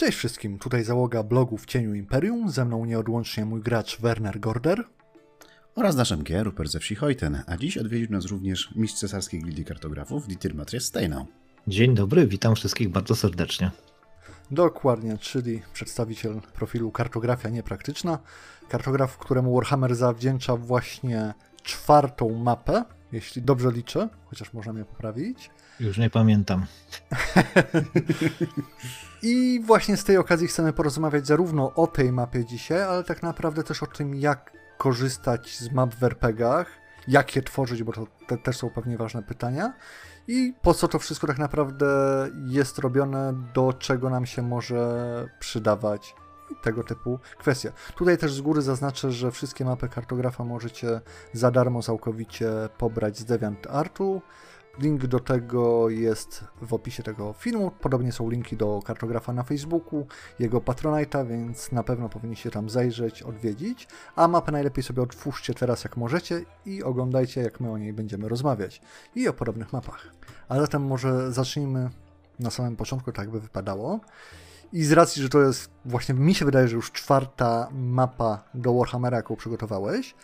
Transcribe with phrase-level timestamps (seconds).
[0.00, 4.84] Cześć wszystkim, tutaj załoga blogu w cieniu Imperium, ze mną nieodłącznie mój gracz Werner Gorder.
[5.74, 9.64] Oraz nasz MG, Rupert ze wsi Hojten, a dziś odwiedził nas również mistrz cesarskiej gildii
[9.64, 11.26] kartografów, Dieter Matthias Steinau.
[11.66, 13.70] Dzień dobry, witam wszystkich bardzo serdecznie.
[14.50, 18.18] Dokładnie, czyli przedstawiciel profilu Kartografia Niepraktyczna.
[18.68, 25.50] Kartograf, któremu Warhammer zawdzięcza właśnie czwartą mapę, jeśli dobrze liczę, chociaż można mnie poprawić.
[25.80, 26.66] Już nie pamiętam.
[29.22, 33.62] I właśnie z tej okazji chcemy porozmawiać zarówno o tej mapie dzisiaj, ale tak naprawdę
[33.62, 36.66] też o tym, jak korzystać z map w RPGach,
[37.08, 39.72] jak je tworzyć, bo to te, też są pewnie ważne pytania.
[40.28, 41.86] I po co to wszystko tak naprawdę
[42.46, 46.14] jest robione, do czego nam się może przydawać
[46.62, 47.72] tego typu kwestie.
[47.94, 51.00] Tutaj też z góry zaznaczę, że wszystkie mapy kartografa możecie
[51.32, 54.22] za darmo całkowicie pobrać z DeviantArtu.
[54.78, 57.70] Link do tego jest w opisie tego filmu.
[57.80, 60.06] Podobnie są linki do kartografa na Facebooku,
[60.38, 63.88] jego Patronite'a, więc na pewno powinniście tam zajrzeć, odwiedzić.
[64.16, 68.28] A mapę najlepiej sobie otwórzcie teraz jak możecie i oglądajcie jak my o niej będziemy
[68.28, 68.82] rozmawiać.
[69.14, 70.06] I o podobnych mapach.
[70.48, 71.90] A zatem może zacznijmy
[72.38, 74.00] na samym początku, tak by wypadało.
[74.72, 78.74] I z racji, że to jest właśnie, mi się wydaje, że już czwarta mapa do
[78.74, 80.14] Warhammera, jaką przygotowałeś,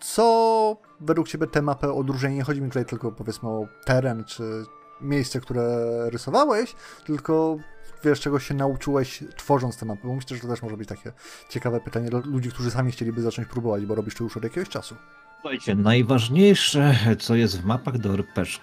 [0.00, 2.28] co według Ciebie tę mapę odróżnia?
[2.28, 4.64] Nie chodzi mi tutaj tylko powiedzmy o teren czy
[5.00, 5.76] miejsce, które
[6.10, 6.74] rysowałeś,
[7.06, 7.56] tylko
[8.04, 11.12] wiesz, czego się nauczyłeś tworząc tę mapę, bo myślę, że to też może być takie
[11.48, 14.68] ciekawe pytanie dla ludzi, którzy sami chcieliby zacząć próbować, bo robisz to już od jakiegoś
[14.68, 14.96] czasu.
[15.40, 18.58] Słuchajcie, najważniejsze, co jest w mapach do rpg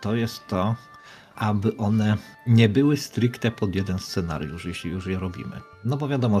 [0.00, 0.74] to jest to,
[1.36, 5.60] aby one nie były stricte pod jeden scenariusz, jeśli już je robimy.
[5.84, 6.40] No bo wiadomo,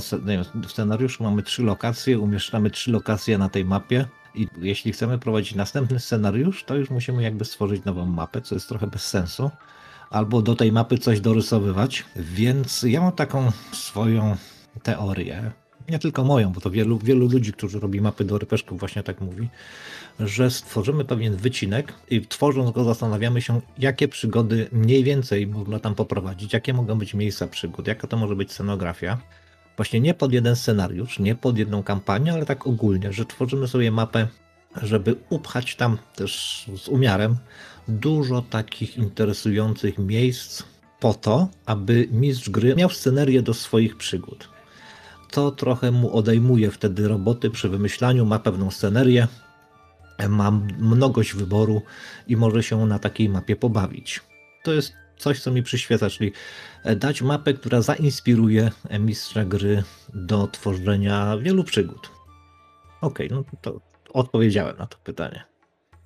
[0.66, 5.54] w scenariuszu mamy trzy lokacje, umieszczamy trzy lokacje na tej mapie, i jeśli chcemy prowadzić
[5.54, 9.50] następny scenariusz, to już musimy jakby stworzyć nową mapę, co jest trochę bez sensu.
[10.10, 12.04] Albo do tej mapy coś dorysowywać.
[12.16, 14.36] Więc ja mam taką swoją
[14.82, 15.52] teorię,
[15.88, 19.20] nie tylko moją, bo to wielu, wielu ludzi, którzy robi mapy do rypeszków właśnie tak
[19.20, 19.48] mówi,
[20.20, 25.94] że stworzymy pewien wycinek i tworząc go zastanawiamy się, jakie przygody mniej więcej można tam
[25.94, 29.18] poprowadzić, jakie mogą być miejsca przygód, jaka to może być scenografia
[29.76, 33.90] właśnie nie pod jeden scenariusz, nie pod jedną kampanię, ale tak ogólnie, że tworzymy sobie
[33.90, 34.28] mapę,
[34.82, 37.36] żeby upchać tam też z umiarem
[37.88, 40.62] dużo takich interesujących miejsc
[41.00, 44.53] po to, aby mistrz gry miał scenerię do swoich przygód.
[45.34, 49.28] To trochę mu odejmuje wtedy roboty przy wymyślaniu, ma pewną scenerię,
[50.28, 51.82] ma mnogość wyboru
[52.28, 54.20] i może się na takiej mapie pobawić.
[54.64, 56.32] To jest coś, co mi przyświeca, czyli
[56.84, 59.82] e, dać mapę, która zainspiruje mistrza gry
[60.14, 62.10] do tworzenia wielu przygód.
[63.00, 63.80] Okej, okay, no to
[64.12, 65.44] odpowiedziałem na to pytanie.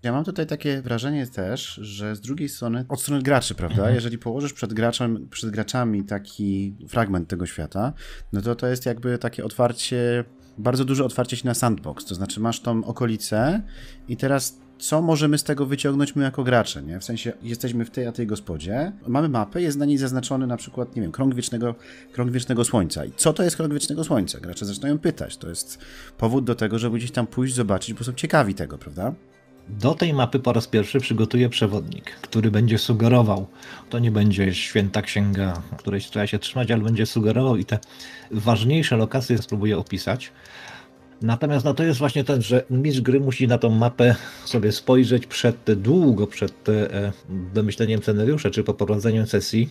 [0.02, 3.76] Ja mam tutaj takie wrażenie też, że z drugiej strony, od strony graczy, prawda?
[3.76, 3.94] Mhm.
[3.94, 7.92] Jeżeli położysz przed, graczem, przed graczami taki fragment tego świata,
[8.32, 10.24] no to to jest jakby takie otwarcie,
[10.58, 12.04] bardzo duże otwarcie się na sandbox.
[12.04, 13.62] To znaczy masz tą okolicę
[14.08, 17.00] i teraz co możemy z tego wyciągnąć my jako gracze, nie?
[17.00, 20.56] W sensie jesteśmy w tej a tej gospodzie, mamy mapę, jest na niej zaznaczony na
[20.56, 21.74] przykład, nie wiem, krąg wiecznego,
[22.12, 23.04] krąg wiecznego słońca.
[23.04, 24.40] I co to jest krąg wiecznego słońca?
[24.40, 25.36] Gracze zaczynają pytać.
[25.36, 25.78] To jest
[26.18, 29.14] powód do tego, żeby gdzieś tam pójść, zobaczyć, bo są ciekawi tego, prawda?
[29.68, 33.46] Do tej mapy po raz pierwszy przygotuje przewodnik, który będzie sugerował.
[33.90, 37.78] To nie będzie święta księga, której trzeba się trzymać, ale będzie sugerował i te
[38.30, 40.32] ważniejsze lokacje spróbuje opisać.
[41.22, 44.14] Natomiast no to jest właśnie ten, że mistrz gry musi na tą mapę
[44.44, 49.68] sobie spojrzeć przed, długo przed e, wymyśleniem scenariusza czy poprowadzeniem sesji,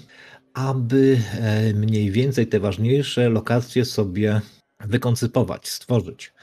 [0.53, 4.41] aby e, mniej więcej te ważniejsze lokacje sobie
[4.79, 6.33] wykoncypować, stworzyć.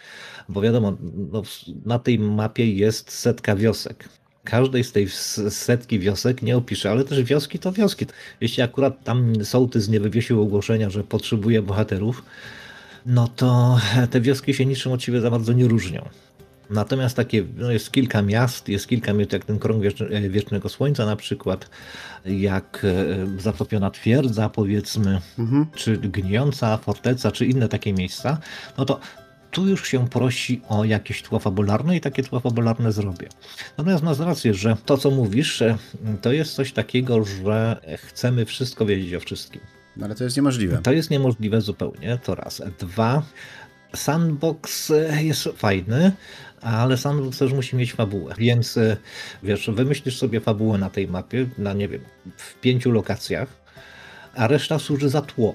[0.49, 0.97] Bo wiadomo,
[1.33, 1.43] no,
[1.85, 4.09] na tej mapie jest setka wiosek.
[4.45, 5.09] Każdej z tej
[5.49, 8.07] setki wiosek nie opiszę, ale też wioski to wioski.
[8.41, 12.25] Jeśli akurat tam sołtys nie wywiesił ogłoszenia, że potrzebuje bohaterów,
[13.07, 13.79] no to
[14.11, 16.09] te wioski się niczym od siebie za bardzo nie różnią.
[16.71, 21.07] Natomiast takie, no jest kilka miast, jest kilka miast, jak ten krąg e, wiecznego słońca
[21.07, 21.71] na przykład,
[22.25, 25.67] jak e, zatopiona twierdza powiedzmy, mhm.
[25.75, 28.39] czy gnijąca forteca, czy inne takie miejsca,
[28.79, 29.01] no to
[29.55, 33.29] tu już się prosi o jakieś tło fabularne i takie tło fabularne zrobię.
[33.79, 35.77] Natomiast masz rację, że to co mówisz, e,
[36.23, 39.61] to jest coś takiego, że chcemy wszystko wiedzieć o wszystkim.
[39.97, 40.79] No ale to jest niemożliwe.
[40.83, 42.63] To jest niemożliwe zupełnie, to raz.
[42.79, 43.23] Dwa,
[43.95, 46.13] sandbox jest fajny,
[46.61, 48.35] ale sandbox też musi mieć fabułę.
[48.39, 48.79] Więc
[49.43, 52.01] wiesz, wymyślisz sobie fabułę na tej mapie, na nie wiem,
[52.37, 53.49] w pięciu lokacjach,
[54.35, 55.55] a reszta służy za tło.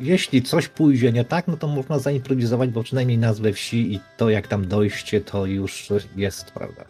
[0.00, 4.30] Jeśli coś pójdzie nie tak, no to można zaimprowizować, bo przynajmniej nazwę wsi i to
[4.30, 5.86] jak tam dojście, to już
[6.16, 6.84] jest, prawda,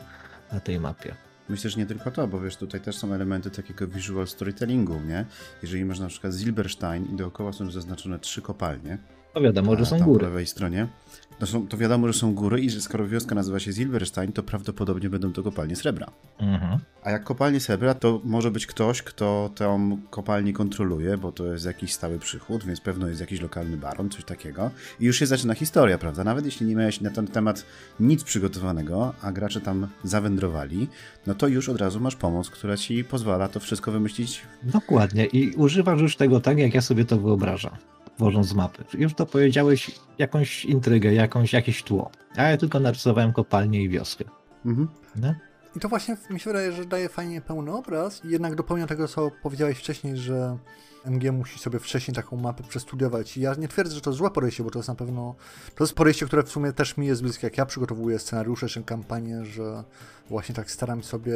[0.53, 1.15] na tej mapie.
[1.49, 5.25] Myślę, że nie tylko to, bo wiesz, tutaj też są elementy takiego visual storytellingu, nie?
[5.63, 8.99] Jeżeli masz na przykład Zilberstein i dookoła są zaznaczone trzy kopalnie,
[9.35, 10.21] To wiadomo, że są tam góry.
[10.21, 10.87] po lewej stronie,
[11.39, 14.43] to, są, to wiadomo, że są góry i że skoro wioska nazywa się Zilberstein, to
[14.43, 16.11] prawdopodobnie będą to kopalnie srebra.
[16.39, 16.81] Mhm.
[17.03, 21.67] A jak kopalnie srebra, to może być ktoś, kto tą kopalnię kontroluje, bo to jest
[21.67, 24.71] jakiś stały przychód, więc pewno jest jakiś lokalny baron, coś takiego.
[25.01, 26.25] I już się zaczyna historia, prawda?
[26.25, 27.67] Nawet jeśli nie miałeś na ten temat
[28.01, 30.89] nic przygotowanego, a gracze tam zawędrowali,
[31.27, 34.43] no to już od razu masz pomoc, która ci pozwala to wszystko wymyślić.
[34.63, 35.27] Dokładnie.
[35.27, 37.77] I używasz już tego tak, jak ja sobie to wyobrażam,
[38.17, 38.85] tworząc mapy.
[38.95, 42.11] Już to powiedziałeś jakąś intrygę, jakąś, jakieś tło.
[42.37, 44.25] A ja tylko narysowałem kopalnię i wioskę.
[44.67, 44.89] Mhm.
[45.17, 45.35] No?
[45.77, 49.09] I to właśnie mi się wydaje, że daje fajnie pełny obraz i jednak dopełnia tego,
[49.09, 50.59] co powiedziałeś wcześniej, że
[51.05, 53.37] MG musi sobie wcześniej taką mapę przestudiować.
[53.37, 55.35] I ja nie twierdzę, że to jest złe podejście, bo to jest na pewno...
[55.75, 58.83] To jest podejście, które w sumie też mi jest bliskie, jak ja przygotowuję scenariusze czy
[58.83, 59.85] kampanię, że
[60.29, 61.35] właśnie tak staram sobie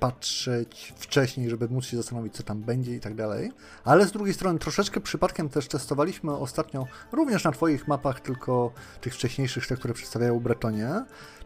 [0.00, 3.52] patrzeć wcześniej, żeby móc się zastanowić, co tam będzie i tak dalej.
[3.84, 9.14] Ale z drugiej strony troszeczkę przypadkiem też testowaliśmy ostatnio, również na Twoich mapach, tylko tych
[9.14, 11.04] wcześniejszych, te, które przedstawiają Bretonie,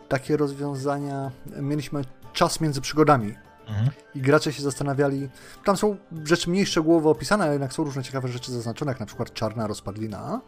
[0.08, 1.30] takie rozwiązania.
[1.60, 2.02] Mieliśmy
[2.32, 3.34] czas między przygodami.
[3.68, 3.90] Mhm.
[4.14, 5.28] I gracze się zastanawiali.
[5.64, 9.06] Tam są rzeczy mniej szczegółowo opisane, ale jednak są różne ciekawe rzeczy zaznaczone, jak na
[9.06, 10.40] przykład czarna rozpadlina.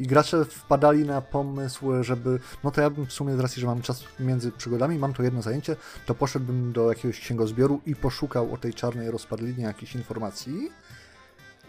[0.00, 2.38] I gracze wpadali na pomysł, żeby.
[2.64, 5.22] No to ja bym w sumie z racji, że mam czas między przygodami, mam to
[5.22, 10.70] jedno zajęcie, to poszedłbym do jakiegoś księgozbioru i poszukał o tej czarnej rozpadlinie jakichś informacji.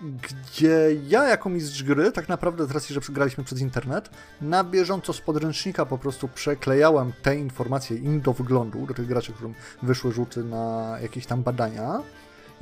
[0.01, 4.09] Gdzie ja, jako mistrz gry, tak naprawdę z racji, że graliśmy przez internet,
[4.41, 9.33] na bieżąco z podręcznika po prostu przeklejałem te informacje im do wyglądu, do tych graczy,
[9.33, 9.53] którym
[9.83, 12.01] wyszły rzuty na jakieś tam badania.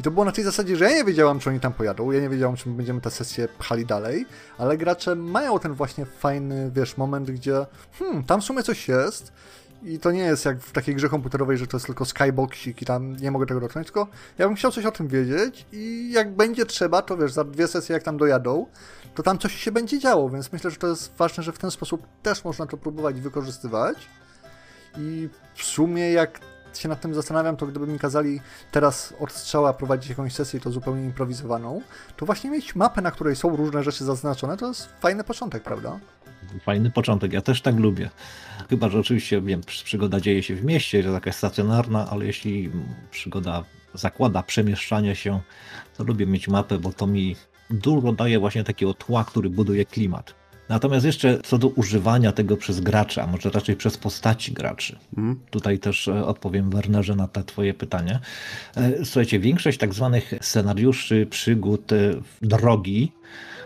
[0.02, 2.22] I to było na tej zasadzie, że ja nie wiedziałam, czy oni tam pojadą, ja
[2.22, 4.26] nie wiedziałam, czy my będziemy tę sesję pchali dalej,
[4.58, 7.66] ale gracze mają ten właśnie fajny, wiesz, moment, gdzie
[8.00, 9.34] hmm, tam w sumie coś jest
[9.84, 12.86] i to nie jest jak w takiej grze komputerowej, że to jest tylko skyboxik i
[12.86, 14.08] tam nie mogę tego dotknąć, tylko
[14.38, 17.68] ja bym chciał coś o tym wiedzieć i jak będzie trzeba, to wiesz, za dwie
[17.68, 18.66] sesje jak tam dojadą,
[19.16, 21.72] to tam coś się będzie działo, więc myślę, że to jest ważne, że w ten
[21.72, 23.98] sposób też można to próbować wykorzystywać.
[24.98, 26.40] I w sumie jak
[26.80, 28.42] się nad tym zastanawiam, to gdyby mi kazali
[28.72, 31.82] teraz od strzała prowadzić jakąś sesję, to zupełnie improwizowaną,
[32.18, 36.00] to właśnie mieć mapę, na której są różne rzeczy zaznaczone, to jest fajny początek, prawda?
[36.64, 38.10] Fajny początek, ja też tak lubię.
[38.70, 42.72] Chyba, że oczywiście wiem, przygoda dzieje się w mieście, że taka stacjonarna, ale jeśli
[43.12, 43.64] przygoda
[43.94, 45.40] zakłada przemieszczanie się,
[45.98, 47.36] to lubię mieć mapę, bo to mi
[47.70, 50.41] dużo daje właśnie takiego tła, który buduje klimat.
[50.72, 55.00] Natomiast jeszcze co do używania tego przez gracza, a może raczej przez postaci graczy.
[55.18, 55.40] Mhm.
[55.50, 58.20] Tutaj też e, odpowiem Wernerze na te twoje pytanie.
[58.76, 61.98] E, Słuchajcie, większość tak zwanych scenariuszy, przygód, e,
[62.42, 63.12] drogi,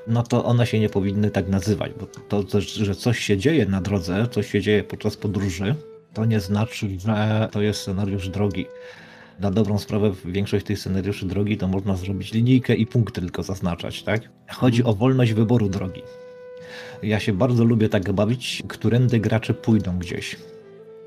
[0.08, 3.82] no to one się nie powinny tak nazywać, bo to, że coś się dzieje na
[3.82, 5.76] drodze, coś się dzieje podczas podróży,
[6.14, 8.66] to nie znaczy, że to jest scenariusz drogi.
[9.40, 14.04] Na dobrą sprawę większość tych scenariuszy drogi to można zrobić linijkę i punkty tylko zaznaczać,
[14.04, 14.22] tak?
[14.50, 16.02] Chodzi o wolność wyboru drogi.
[17.04, 20.36] Ja się bardzo lubię tak bawić, którędy gracze pójdą gdzieś.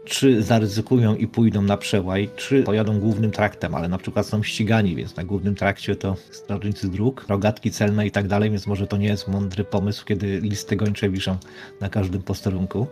[0.04, 4.96] Czy zaryzykują i pójdą na przełaj, czy pojadą głównym traktem, ale na przykład są ścigani,
[4.96, 8.96] więc na głównym trakcie to strażnicy dróg, rogatki celne i tak dalej, więc może to
[8.96, 11.36] nie jest mądry pomysł, kiedy listy gończe wiszą
[11.80, 12.86] na każdym posterunku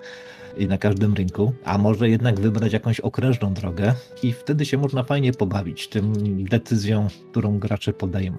[0.56, 5.02] i na każdym rynku, a może jednak wybrać jakąś okrężną drogę i wtedy się można
[5.02, 6.12] fajnie pobawić tym
[6.44, 8.38] decyzją, którą gracze podejmą.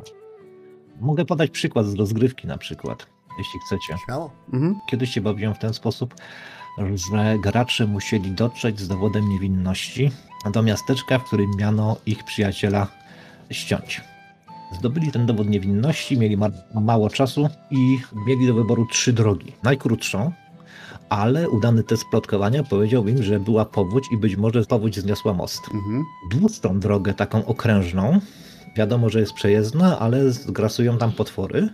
[1.02, 3.08] Mogę podać przykład z rozgrywki na przykład,
[3.38, 3.98] jeśli chcecie.
[4.06, 4.32] Śmiało.
[4.54, 4.76] Mhm.
[4.90, 6.16] Kiedyś się bawiłem w ten sposób,
[6.78, 10.12] że gracze musieli dotrzeć z dowodem niewinności
[10.52, 12.88] do miasteczka, w którym miano ich przyjaciela
[13.52, 14.02] ściąć.
[14.80, 19.54] Zdobyli ten dowód niewinności, mieli ma mało czasu i mieli do wyboru trzy drogi.
[19.64, 20.32] Najkrótszą,
[21.10, 25.62] ale udany test plotkowania powiedział im, że była powódź i być może powódź zniosła most.
[25.74, 26.04] Mhm.
[26.32, 28.20] Długą drogę, taką okrężną,
[28.78, 31.70] wiadomo, że jest przejezdna, ale grasują tam potwory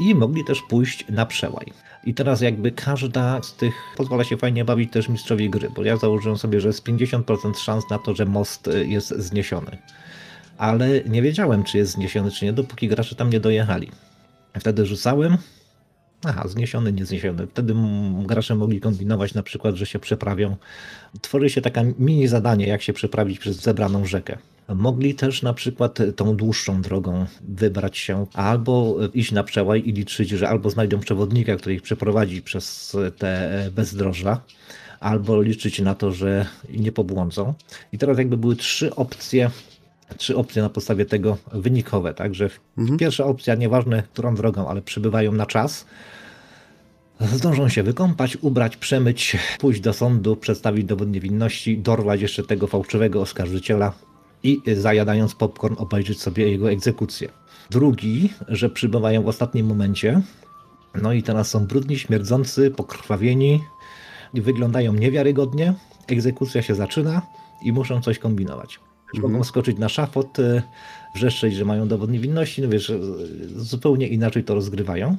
[0.00, 1.66] i mogli też pójść na przełaj.
[2.04, 5.96] I teraz jakby każda z tych pozwala się fajnie bawić też mistrzowi gry, bo ja
[5.96, 9.78] założyłem sobie, że jest 50% szans na to, że most y, jest zniesiony.
[10.58, 13.90] Ale nie wiedziałem, czy jest zniesiony, czy nie, dopóki gracze tam nie dojechali.
[14.58, 15.36] Wtedy rzucałem.
[16.24, 17.46] Aha, zniesiony, niezniesiony.
[17.46, 17.74] Wtedy
[18.26, 20.56] gracze mogli kombinować na przykład, że się przeprawią.
[21.20, 24.38] Tworzy się taka mini zadanie, jak się przeprawić przez zebraną rzekę.
[24.68, 30.30] Mogli też na przykład tą dłuższą drogą wybrać się, albo iść na przełaj i liczyć,
[30.30, 34.40] że albo znajdą przewodnika, który ich przeprowadzi przez te bezdroża,
[35.00, 37.54] albo liczyć na to, że nie pobłądzą.
[37.92, 39.50] I teraz jakby były trzy opcje,
[40.16, 42.98] trzy opcje na podstawie tego wynikowe, tak, że Mhm.
[42.98, 45.86] pierwsza opcja, nieważne którą drogą, ale przybywają na czas,
[47.20, 53.20] Zdążą się wykąpać, ubrać, przemyć, pójść do sądu, przedstawić dowód niewinności, dorwać jeszcze tego fałszywego
[53.20, 53.92] oskarżyciela
[54.44, 57.28] i zajadając popcorn obejrzeć sobie jego egzekucję.
[57.70, 60.20] Drugi, że przybywają w ostatnim momencie,
[61.02, 63.60] no i teraz są brudni, śmierdzący, pokrwawieni
[64.34, 65.74] wyglądają niewiarygodnie.
[66.08, 67.22] Egzekucja się zaczyna
[67.62, 68.80] i muszą coś kombinować.
[69.14, 69.32] Mhm.
[69.32, 70.62] Mogą skoczyć na szafot, e,
[71.14, 72.92] wrzeszczeć, że mają dowód niewinności, no wiesz,
[73.56, 75.16] zupełnie inaczej to rozgrywają.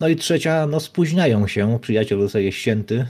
[0.00, 3.06] No i trzecia, no spóźniają się, przyjaciel zostaje ścięty,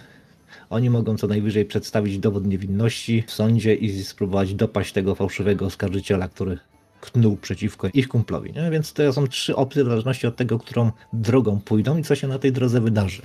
[0.73, 6.29] oni mogą co najwyżej przedstawić dowód niewinności w sądzie i spróbować dopaść tego fałszywego oskarżyciela,
[6.29, 6.59] który
[7.01, 8.53] knuł przeciwko ich kumplowi.
[8.53, 8.71] Nie?
[8.71, 12.29] Więc to są trzy opcje w zależności od tego, którą drogą pójdą i co się
[12.29, 13.23] na tej drodze wydarzy.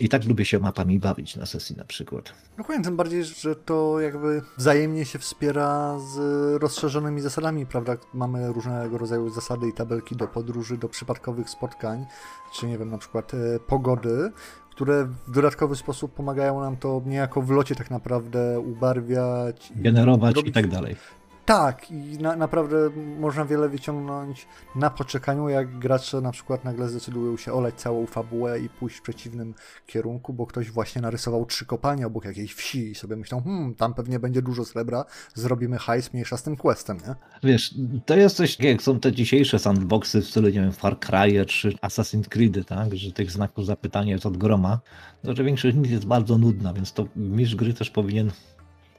[0.00, 2.32] I tak lubię się mapami bawić na sesji na przykład.
[2.58, 6.16] Dokładnie, tym bardziej, że to jakby wzajemnie się wspiera z
[6.62, 7.96] rozszerzonymi zasadami, prawda?
[8.14, 12.06] Mamy różnego rodzaju zasady i tabelki do podróży, do przypadkowych spotkań,
[12.54, 14.32] czy nie wiem, na przykład e, pogody,
[14.80, 19.72] które w dodatkowy sposób pomagają nam to niejako w locie tak naprawdę ubarwiać.
[19.76, 20.96] Generować i, i tak dalej.
[21.46, 22.76] Tak, i na, naprawdę
[23.18, 28.60] można wiele wyciągnąć na poczekaniu, jak gracze na przykład nagle zdecydują się olać całą fabułę
[28.60, 29.54] i pójść w przeciwnym
[29.86, 33.94] kierunku, bo ktoś właśnie narysował trzy kopalnie obok jakiejś wsi i sobie myślą, hmm, tam
[33.94, 35.04] pewnie będzie dużo srebra,
[35.34, 37.14] zrobimy hajs mniejsza z tym questem, nie?
[37.50, 37.74] Wiesz,
[38.06, 41.70] to jest coś, jak są te dzisiejsze sandboxy w stylu, nie wiem, Far Cry czy
[41.70, 44.80] Assassin's Creed, tak, że tych znaków zapytania jest od groma,
[45.22, 48.30] to że większość z nich jest bardzo nudna, więc to mistrz gry też powinien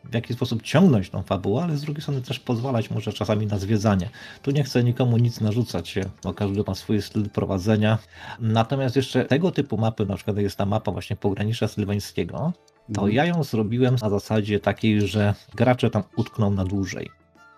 [0.03, 3.57] w jakiś sposób ciągnąć tą fabułę, ale z drugiej strony też pozwalać może czasami na
[3.57, 4.09] zwiedzanie.
[4.41, 7.97] Tu nie chcę nikomu nic narzucać się, bo każdy ma swój styl prowadzenia.
[8.39, 12.53] Natomiast jeszcze tego typu mapy, na przykład jest ta mapa właśnie pogranicza sylwańskiego,
[12.93, 13.11] to mhm.
[13.11, 17.09] ja ją zrobiłem na zasadzie takiej, że gracze tam utkną na dłużej.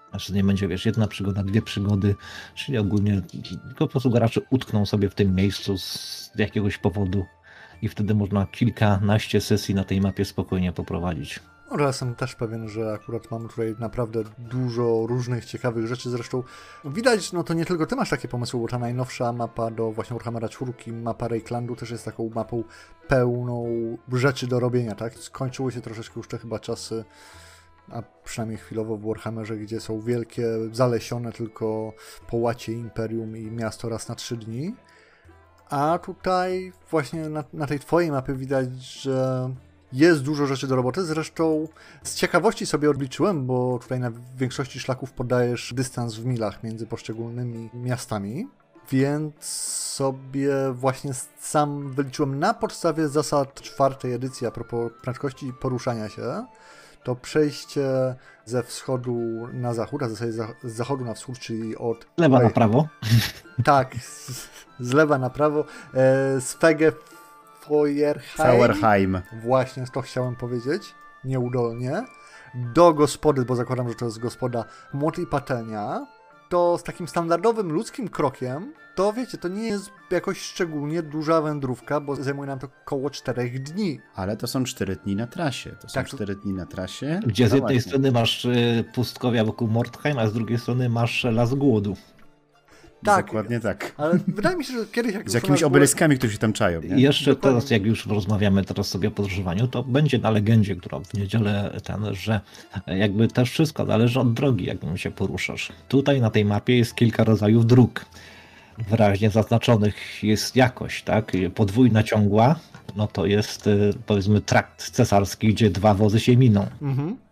[0.09, 2.15] Znaczy nie będzie, wiesz, jedna przygoda, dwie przygody,
[2.55, 3.21] czyli ogólnie
[3.77, 7.25] po prostu gracze utkną sobie w tym miejscu z jakiegoś powodu
[7.81, 11.39] i wtedy można kilkanaście sesji na tej mapie spokojnie poprowadzić.
[11.73, 16.09] Ale jestem też pewien, że akurat mamy tutaj naprawdę dużo różnych ciekawych rzeczy.
[16.09, 16.43] Zresztą
[16.85, 20.13] widać, no to nie tylko ty masz takie pomysły, bo ta najnowsza mapa do właśnie
[20.13, 22.63] Warhammera 4, mapa Reiklandu też jest taką mapą
[23.07, 23.65] pełną
[24.13, 25.15] rzeczy do robienia, tak?
[25.15, 27.05] Skończyły się troszeczkę już te chyba czasy,
[27.89, 31.93] a przynajmniej chwilowo w Warhammerze, gdzie są wielkie, zalesione tylko
[32.27, 34.75] połacie Imperium i miasto raz na trzy dni.
[35.69, 39.49] A tutaj właśnie na, na tej twojej mapie widać, że
[39.93, 41.03] jest dużo rzeczy do roboty.
[41.03, 41.67] Zresztą
[42.03, 47.69] z ciekawości sobie odliczyłem, bo tutaj na większości szlaków podajesz dystans w milach między poszczególnymi
[47.73, 48.47] miastami.
[48.91, 49.45] Więc
[49.93, 56.45] sobie właśnie sam wyliczyłem na podstawie zasad czwartej edycji a propos prędkości poruszania się,
[57.03, 62.07] to przejście ze wschodu na zachód, a w zasadzie z zachodu na wschód, czyli od...
[62.17, 62.87] Lewa na prawo.
[63.63, 65.59] Tak, z, z lewa na prawo.
[65.59, 65.65] E,
[66.41, 66.91] z Fege
[67.63, 68.21] Feuerheim.
[68.37, 69.21] Feuerheim.
[69.43, 72.03] Właśnie to chciałem powiedzieć, nieudolnie.
[72.55, 76.07] Do gospody, bo zakładam, że to jest gospoda Młot i Patelnia.
[76.49, 81.99] To z takim standardowym ludzkim krokiem, to wiecie, to nie jest jakoś szczególnie duża wędrówka,
[81.99, 83.99] bo zajmuje nam to około 4 dni.
[84.15, 85.71] Ale to są 4 dni na trasie.
[85.71, 87.19] To są tak, 4 dni na trasie.
[87.25, 91.23] Gdzie z no jednej strony masz y, pustkowia wokół Mordheim, a z drugiej strony masz
[91.23, 91.95] las głodu.
[93.03, 93.25] Tak.
[93.25, 93.93] Dokładnie tak.
[93.97, 96.81] Ale wydaje mi się, że kiedyś jak Z jakimiś obeliskami, które się tam czają.
[96.81, 97.01] Nie?
[97.01, 97.59] Jeszcze Dokładnie.
[97.59, 101.79] teraz, jak już rozmawiamy teraz sobie o podróżowaniu, to będzie na legendzie, która w niedzielę
[101.83, 102.41] ten, że
[102.87, 105.71] jakby też wszystko zależy od drogi, jaką się poruszasz.
[105.87, 108.05] Tutaj na tej mapie jest kilka rodzajów dróg.
[108.89, 111.31] Wyraźnie zaznaczonych jest jakość, tak?
[111.55, 112.55] Podwójna ciągła,
[112.95, 113.69] no to jest
[114.05, 116.67] powiedzmy trakt cesarski, gdzie dwa wozy się miną.
[116.81, 117.22] Mhm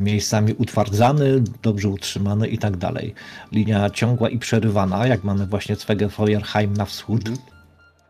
[0.00, 3.14] miejscami utwardzany, dobrze utrzymany i tak dalej.
[3.52, 5.76] Linia ciągła i przerywana, jak mamy właśnie
[6.10, 7.38] Feuerheim na wschód, mhm.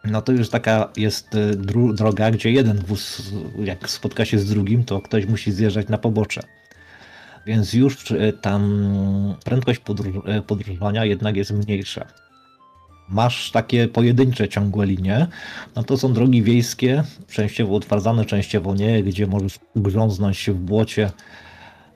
[0.04, 1.56] no to już taka jest y,
[1.94, 3.23] droga, gdzie jeden wóz,
[3.58, 6.42] jak spotka się z drugim, to ktoś musi zjeżdżać na pobocze.
[7.46, 9.80] Więc już y, tam prędkość
[10.38, 12.06] y, podróżowania jednak jest mniejsza.
[13.08, 15.26] Masz takie pojedyncze ciągłe linie,
[15.76, 21.11] no to są drogi wiejskie, częściowo utwardzane, częściowo nie, gdzie możesz ugrząznąć się w błocie,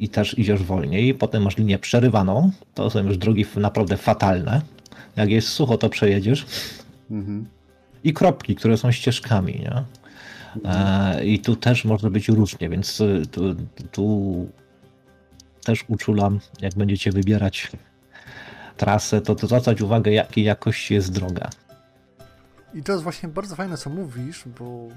[0.00, 1.14] i też idziesz wolniej.
[1.14, 2.50] Potem masz linię przerywaną.
[2.75, 4.62] To są już drogi naprawdę fatalne.
[5.16, 6.47] Jak jest sucho, to przejedziesz.
[7.11, 7.47] Mhm.
[8.04, 9.52] I kropki, które są ścieżkami.
[9.52, 9.83] Nie?
[10.64, 13.57] E, I tu też może być różnie, więc e, tu,
[13.92, 14.47] tu
[15.64, 17.71] też uczulam, jak będziecie wybierać
[18.76, 21.50] trasę, to, to zwracać uwagę, jakiej jakości jest droga.
[22.75, 24.88] I to jest właśnie bardzo fajne, co mówisz, bo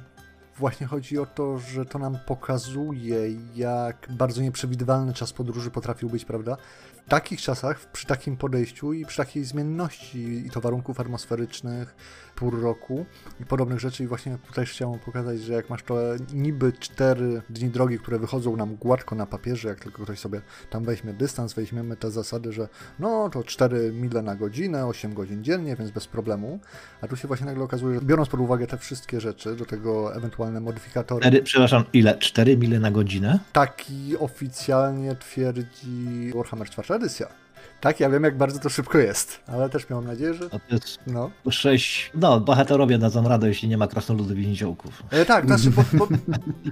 [0.58, 3.18] właśnie chodzi o to, że to nam pokazuje,
[3.56, 6.58] jak bardzo nieprzewidywalny czas podróży potrafił być, prawda?
[7.06, 11.96] W takich czasach, przy takim podejściu i przy takiej zmienności i to warunków atmosferycznych,
[12.36, 13.06] pór roku
[13.40, 14.04] i podobnych rzeczy.
[14.04, 15.96] I właśnie tutaj chciałem pokazać, że jak masz to
[16.34, 20.84] niby cztery dni drogi, które wychodzą nam gładko na papierze, jak tylko ktoś sobie tam
[20.84, 22.68] weźmie dystans, weźmiemy te zasady, że
[23.00, 26.60] no to 4 mile na godzinę, 8 godzin dziennie, więc bez problemu.
[27.02, 30.16] A tu się właśnie nagle okazuje, że biorąc pod uwagę te wszystkie rzeczy, do tego
[30.16, 31.22] ewentualne modyfikatory.
[31.22, 32.18] 4, przepraszam, ile?
[32.18, 33.40] 4 mile na godzinę?
[33.54, 37.43] Taki oficjalnie twierdzi Warhammer 4 Só descer, ó.
[37.82, 40.50] Tak, ja wiem, jak bardzo to szybko jest, ale też miałem nadzieję, że.
[40.50, 41.32] To jest No.
[41.50, 42.12] 6.
[42.16, 45.04] No, bohaterowie dadzą radę, jeśli nie ma krasnoludów i niziołków.
[45.10, 46.08] E, tak, znaczy, bo, bo,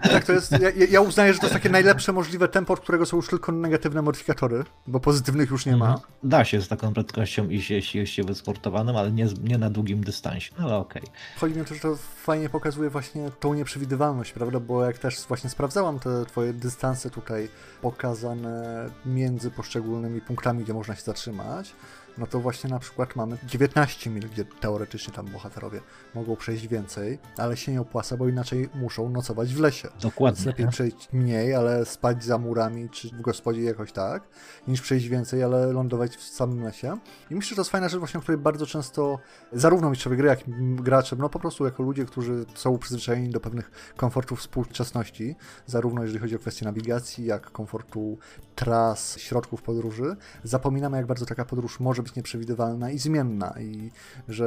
[0.04, 0.52] tak, to jest.
[0.52, 3.52] Ja, ja uznaję, że to jest takie najlepsze możliwe tempo, od którego są już tylko
[3.52, 5.86] negatywne modyfikatory, bo pozytywnych już nie ma.
[5.86, 6.08] Mhm.
[6.24, 10.04] Da się z taką prędkością iść, jeśli jest się wysportowanym, ale nie, nie na długim
[10.04, 10.52] dystansie.
[10.60, 11.04] No, Ale okej.
[11.40, 14.60] Chodzi mi o to, że to fajnie pokazuje właśnie tą nieprzewidywalność, prawda?
[14.60, 17.50] Bo jak też właśnie sprawdzałam te twoje dystanse tutaj
[17.82, 21.76] pokazane między poszczególnymi punktami, gdzie można się zatrzymać,
[22.18, 25.82] no to właśnie na przykład mamy 19 mil, gdzie teoretycznie tam bohaterowie
[26.16, 29.90] mogą przejść więcej, ale się nie opłaca, bo inaczej muszą nocować w lesie.
[29.92, 30.46] Więc Dokładnie.
[30.46, 34.24] lepiej przejść mniej, ale spać za murami, czy w gospodzie jakoś tak,
[34.68, 36.98] niż przejść więcej, ale lądować w samym lesie.
[37.30, 39.20] I myślę, że to jest fajna rzecz właśnie, o której bardzo często
[39.54, 43.40] zarówno mistrzowie gry, jak i gracze, no po prostu jako ludzie, którzy są przyzwyczajeni do
[43.40, 48.18] pewnych komfortów współczesności, zarówno jeżeli chodzi o kwestie nawigacji, jak komfortu
[48.56, 53.90] tras, środków podróży, zapominamy, jak bardzo taka podróż może być nieprzewidywalna i zmienna i
[54.30, 54.46] że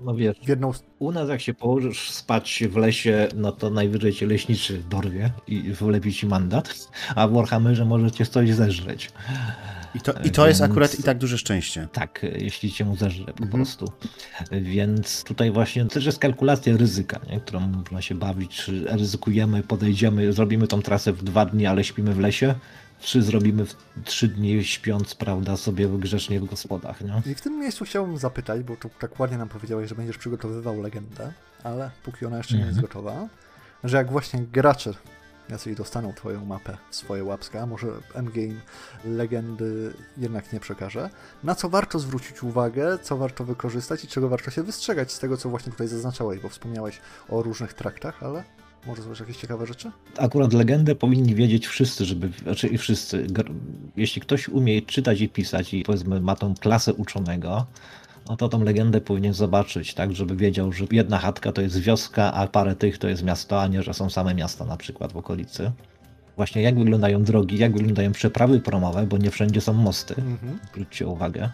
[0.00, 4.12] No wiesz, w jedną u nas jak się położysz spać w lesie, no to najwyżej
[4.12, 9.10] cię leśniczy dorwie i wlepi ci mandat, a w Warhammerze może cię coś zeżreć.
[9.94, 11.88] I to, i to jest Więc- akurat i tak duże szczęście.
[11.92, 13.50] Tak, jeśli cię mu zeżre po Mhm.
[13.50, 13.92] prostu.
[14.52, 17.40] Więc tutaj właśnie też jest kalkulacja ryzyka, nie?
[17.40, 22.14] którą można się bawić, czy ryzykujemy, podejdziemy, zrobimy tą trasę w dwa dni, ale śpimy
[22.14, 22.54] w lesie,
[23.00, 23.74] czy zrobimy w
[24.04, 27.22] trzy dni śpiąc, prawda, sobie grzecznie w gospodach, nie?
[27.32, 30.82] I w tym miejscu chciałbym zapytać, bo tu tak ładnie nam powiedziałeś, że będziesz przygotowywał
[30.82, 31.32] legendę,
[31.64, 32.86] ale póki ona jeszcze nie jest Mhm.
[32.86, 33.28] gotowa,
[33.84, 34.94] że jak właśnie gracze
[35.48, 38.54] jacyś dostaną twoją mapę w swoje łapska, może endgame
[39.04, 41.10] legendy jednak nie przekaże,
[41.44, 45.36] na co warto zwrócić uwagę, co warto wykorzystać i czego warto się wystrzegać z tego,
[45.36, 48.44] co właśnie tutaj zaznaczałeś, bo wspomniałeś o różnych traktach, ale
[48.86, 49.90] może jeszcze jakieś ciekawe rzeczy?
[50.18, 53.26] Akurat legendę powinni wiedzieć wszyscy, żeby, znaczy wszyscy.
[53.96, 57.66] Jeśli ktoś umie czytać i pisać i powiedzmy ma tą klasę uczonego,
[58.28, 62.32] no to tą legendę powinien zobaczyć, tak, żeby wiedział, że jedna chatka to jest wioska,
[62.32, 65.16] a parę tych to jest miasto, a nie, że są same miasta na przykład w
[65.16, 65.72] okolicy.
[66.36, 70.58] Właśnie jak wyglądają drogi, jak wyglądają przeprawy promowe, bo nie wszędzie są mosty, Mhm.
[70.72, 71.50] zwróćcie uwagę.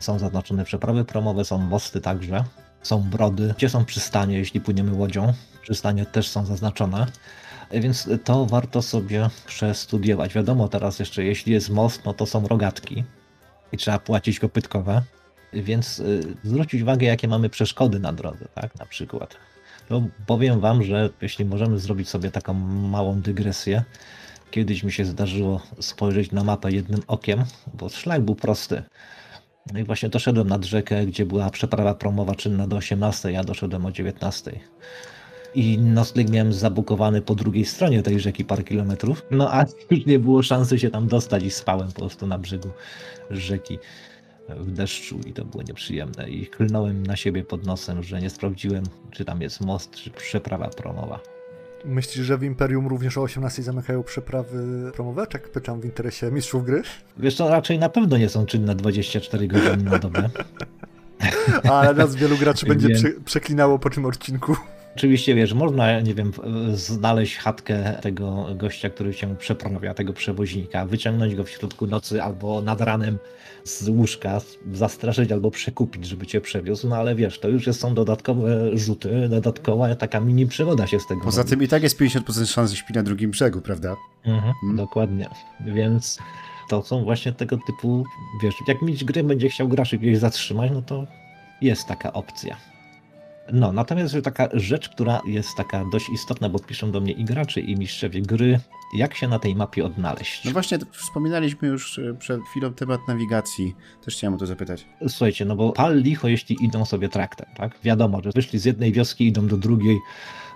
[0.00, 2.44] Są zaznaczone przeprawy promowe, są mosty także,
[2.82, 5.32] są brody, gdzie są przystanie, jeśli płyniemy łodzią.
[5.62, 7.06] Przystanie też są zaznaczone.
[7.70, 10.34] Więc to warto sobie przestudiować.
[10.34, 13.04] Wiadomo teraz jeszcze, jeśli jest most, no to są rogatki
[13.72, 15.02] i trzeba płacić kopytkowe.
[15.52, 19.36] Więc y, zwrócić uwagę, jakie mamy przeszkody na drodze, tak, na przykład.
[19.90, 22.54] No, powiem wam, że jeśli możemy zrobić sobie taką
[22.88, 23.84] małą dygresję,
[24.50, 28.82] kiedyś mi się zdarzyło spojrzeć na mapę jednym okiem, bo szlak był prosty.
[29.72, 33.86] No i właśnie doszedłem nad rzekę, gdzie była przeprawa promowa czynna do 18, ja doszedłem
[33.86, 34.60] o 19.
[35.54, 39.22] I nocleg miałem zabukowany po drugiej stronie tej rzeki parę kilometrów.
[39.30, 42.68] No a już nie było szansy się tam dostać i spałem po prostu na brzegu
[43.30, 43.78] rzeki
[44.48, 46.30] w deszczu i to było nieprzyjemne.
[46.30, 50.68] I klnąłem na siebie pod nosem, że nie sprawdziłem, czy tam jest most, czy przeprawa
[50.68, 51.37] promowa.
[51.84, 55.26] Myślisz, że w Imperium również o 18 zamykają przeprawy promowe?
[55.26, 56.82] Tak pytam w interesie mistrzów gry.
[57.16, 60.30] Wiesz co, raczej na pewno nie są czynne 24 godziny na dobę.
[61.72, 62.88] Ale nas wielu graczy będzie
[63.24, 64.56] przeklinało po tym odcinku.
[64.96, 66.32] Oczywiście, wiesz, można, nie wiem,
[66.72, 72.62] znaleźć chatkę tego gościa, który się przeprawia, tego przewoźnika, wyciągnąć go w środku nocy albo
[72.62, 73.18] nad ranem
[73.64, 74.40] z łóżka,
[74.72, 79.28] zastraszyć albo przekupić, żeby cię przewiózł, no ale wiesz, to już jest, są dodatkowe rzuty,
[79.28, 81.50] dodatkowa taka mini przygoda się z tego Poza robi.
[81.50, 83.96] tym i tak jest 50% szans, że śpi na drugim brzegu, prawda?
[84.24, 84.76] Mhm, Mm.
[84.76, 85.28] Dokładnie,
[85.60, 86.18] więc
[86.68, 88.04] to są właśnie tego typu,
[88.42, 91.06] wiesz, jak mieć gry będzie chciał graczy gdzieś zatrzymać, no to
[91.62, 92.56] jest taka opcja.
[93.52, 97.24] No, natomiast że taka rzecz, która jest taka dość istotna, bo piszą do mnie i
[97.24, 98.60] gracze, i mistrzowie gry,
[98.96, 100.44] jak się na tej mapie odnaleźć.
[100.44, 103.74] No właśnie, wspominaliśmy już e, przed chwilą temat nawigacji.
[104.04, 104.86] Też chciałem o to zapytać.
[105.08, 107.78] Słuchajcie, no bo pal licho, jeśli idą sobie traktem, tak?
[107.84, 109.98] Wiadomo, że wyszli z jednej wioski, idą do drugiej,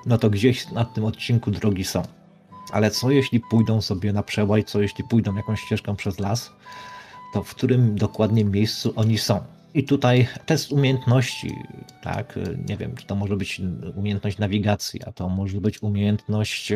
[0.06, 2.02] no to gdzieś na tym odcinku drogi są.
[2.72, 6.52] Ale co jeśli pójdą sobie na przełaj, co jeśli pójdą jakąś ścieżką przez las,
[7.34, 9.40] to w którym dokładnie miejscu oni są?
[9.74, 11.56] I tutaj test umiejętności,
[12.02, 13.60] tak, nie wiem, czy to może być
[13.96, 16.72] umiejętność nawigacji, a to może być umiejętność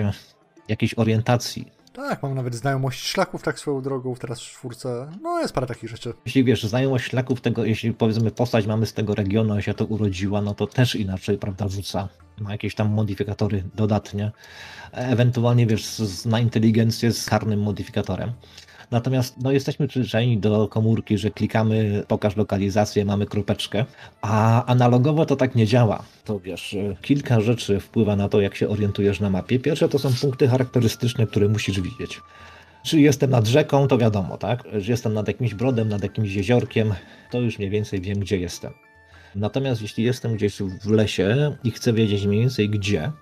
[0.68, 5.10] jakiejś orientacji, tak, mam nawet znajomość szlaków tak swoją drogą teraz w czwórce.
[5.22, 6.14] No jest parę takich rzeczy.
[6.26, 9.84] Jeśli wiesz, znajomość szlaków tego, jeśli powiedzmy postać mamy z tego regionu, a się to
[9.84, 14.32] urodziła, no to też inaczej, prawda, rzuca ma jakieś tam modyfikatory dodatnie.
[14.92, 18.32] Ewentualnie wiesz, na inteligencję z karnym modyfikatorem.
[18.90, 23.84] Natomiast no, jesteśmy przyzwyczajeni do komórki, że klikamy, pokaż lokalizację, mamy kropeczkę,
[24.20, 26.02] a analogowo to tak nie działa.
[26.24, 29.58] To wiesz, kilka rzeczy wpływa na to, jak się orientujesz na mapie.
[29.58, 32.20] Pierwsze to są punkty charakterystyczne, które musisz widzieć.
[32.84, 34.64] Czy jestem nad rzeką, to wiadomo, tak?
[34.78, 36.94] Że jestem nad jakimś brodem, nad jakimś jeziorkiem,
[37.30, 38.72] to już mniej więcej wiem, gdzie jestem.
[39.34, 43.12] Natomiast jeśli jestem gdzieś w lesie i chcę wiedzieć mniej więcej gdzie,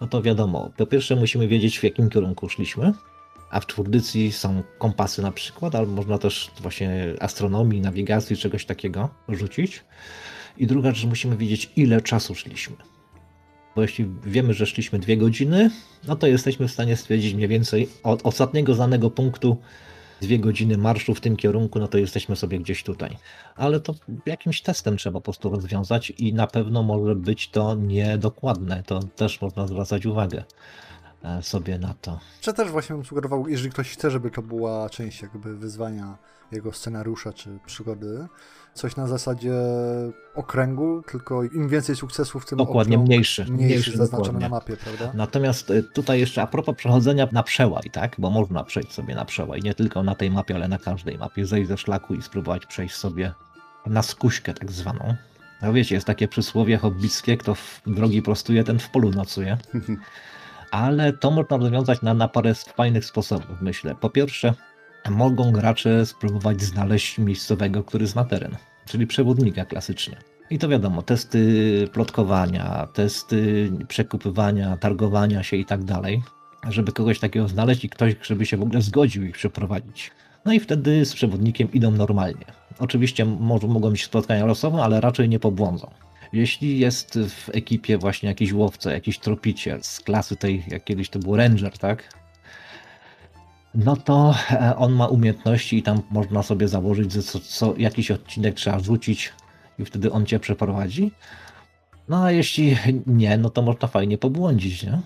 [0.00, 2.92] no to wiadomo, po pierwsze musimy wiedzieć w jakim kierunku szliśmy,
[3.52, 9.08] a w czwórdycji są kompasy na przykład, albo można też właśnie astronomii, nawigacji, czegoś takiego
[9.28, 9.84] rzucić.
[10.58, 12.76] I druga rzecz, musimy wiedzieć ile czasu szliśmy.
[13.76, 15.70] Bo jeśli wiemy, że szliśmy dwie godziny,
[16.08, 19.56] no to jesteśmy w stanie stwierdzić mniej więcej od ostatniego znanego punktu
[20.20, 23.16] dwie godziny marszu w tym kierunku, no to jesteśmy sobie gdzieś tutaj.
[23.56, 23.94] Ale to
[24.26, 28.82] jakimś testem trzeba po prostu rozwiązać i na pewno może być to niedokładne.
[28.86, 30.44] To też można zwracać uwagę.
[31.24, 32.20] E, sobie na to.
[32.40, 36.16] Czy też właśnie bym sugerował, jeżeli ktoś chce, żeby to była część jakby wyzwania
[36.52, 38.26] jego scenariusza czy przygody,
[38.74, 39.52] coś na zasadzie
[40.34, 43.44] okręgu, tylko im więcej sukcesów, tym Dokładnie, okrąg, mniejszy.
[43.44, 44.48] Mniejszy, mniejszy zaznaczony dokładnie.
[44.48, 45.12] na mapie, prawda?
[45.14, 48.16] Natomiast e, tutaj jeszcze a propos przechodzenia na przełaj, tak?
[48.18, 51.46] Bo można przejść sobie na przełaj, nie tylko na tej mapie, ale na każdej mapie,
[51.46, 53.32] zejść ze szlaku i spróbować przejść sobie
[53.86, 55.14] na skuśkę tak zwaną.
[55.62, 59.58] No wiecie, jest takie przysłowie hobbickie, kto w drogi prostuje, ten w polu nocuje.
[60.72, 63.94] ale to można rozwiązać na, na parę fajnych sposobów, myślę.
[63.94, 64.54] Po pierwsze,
[65.10, 68.56] mogą gracze spróbować znaleźć miejscowego, który zna teren,
[68.86, 70.16] czyli przewodnika klasycznie.
[70.50, 76.22] I to wiadomo, testy plotkowania, testy przekupywania, targowania się i tak dalej,
[76.68, 80.10] żeby kogoś takiego znaleźć i ktoś, żeby się w ogóle zgodził ich przeprowadzić.
[80.44, 82.44] No i wtedy z przewodnikiem idą normalnie.
[82.78, 85.90] Oczywiście mogą mieć spotkania losowe, ale raczej nie pobłądzą.
[86.32, 91.18] Jeśli jest w ekipie właśnie jakiś łowca, jakiś tropiciel z klasy tej, jak kiedyś to
[91.18, 92.22] był ranger, tak?
[93.74, 98.10] No to e, on ma umiejętności i tam można sobie założyć, że co, co jakiś
[98.10, 99.32] odcinek trzeba rzucić
[99.78, 101.12] i wtedy on cię przeprowadzi.
[102.08, 105.00] No a jeśli nie, no to można fajnie pobłądzić, nie?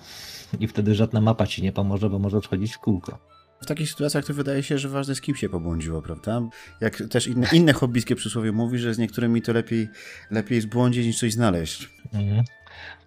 [0.61, 3.19] I wtedy żadna mapa ci nie pomoże, bo może chodzić w kółko.
[3.61, 6.43] W takich sytuacjach to wydaje się, że ważne z kim się pobłądziło, prawda?
[6.81, 9.89] Jak też inne, inne hobbyskie przysłowie mówi, że z niektórymi to lepiej,
[10.31, 11.91] lepiej zbłądzić niż coś znaleźć.
[12.15, 12.45] Mhm.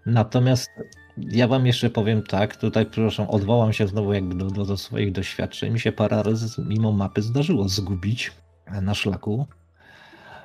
[0.06, 0.70] Natomiast
[1.18, 5.12] ja wam jeszcze powiem tak, tutaj przepraszam, odwołam się znowu jakby do, do, do swoich
[5.12, 5.74] doświadczeń.
[5.74, 8.32] Mi się parę razy mimo mapy zdarzyło zgubić
[8.82, 9.48] na szlaku.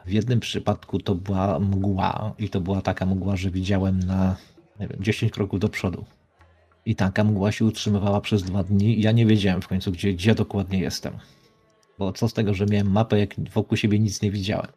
[0.07, 4.37] W jednym przypadku to była mgła i to była taka mgła, że widziałem na
[4.81, 6.05] nie wiem, 10 kroków do przodu.
[6.87, 10.35] I taka mgła się utrzymywała przez dwa dni ja nie wiedziałem w końcu, gdzie, gdzie
[10.35, 11.13] dokładnie jestem.
[11.99, 14.71] Bo co z tego, że miałem mapę, jak wokół siebie nic nie widziałem.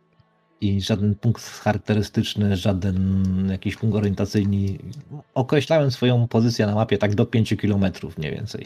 [0.61, 4.77] I żaden punkt charakterystyczny, żaden jakiś punkt orientacyjny.
[5.33, 7.85] Określałem swoją pozycję na mapie tak do 5 km
[8.17, 8.65] mniej więcej.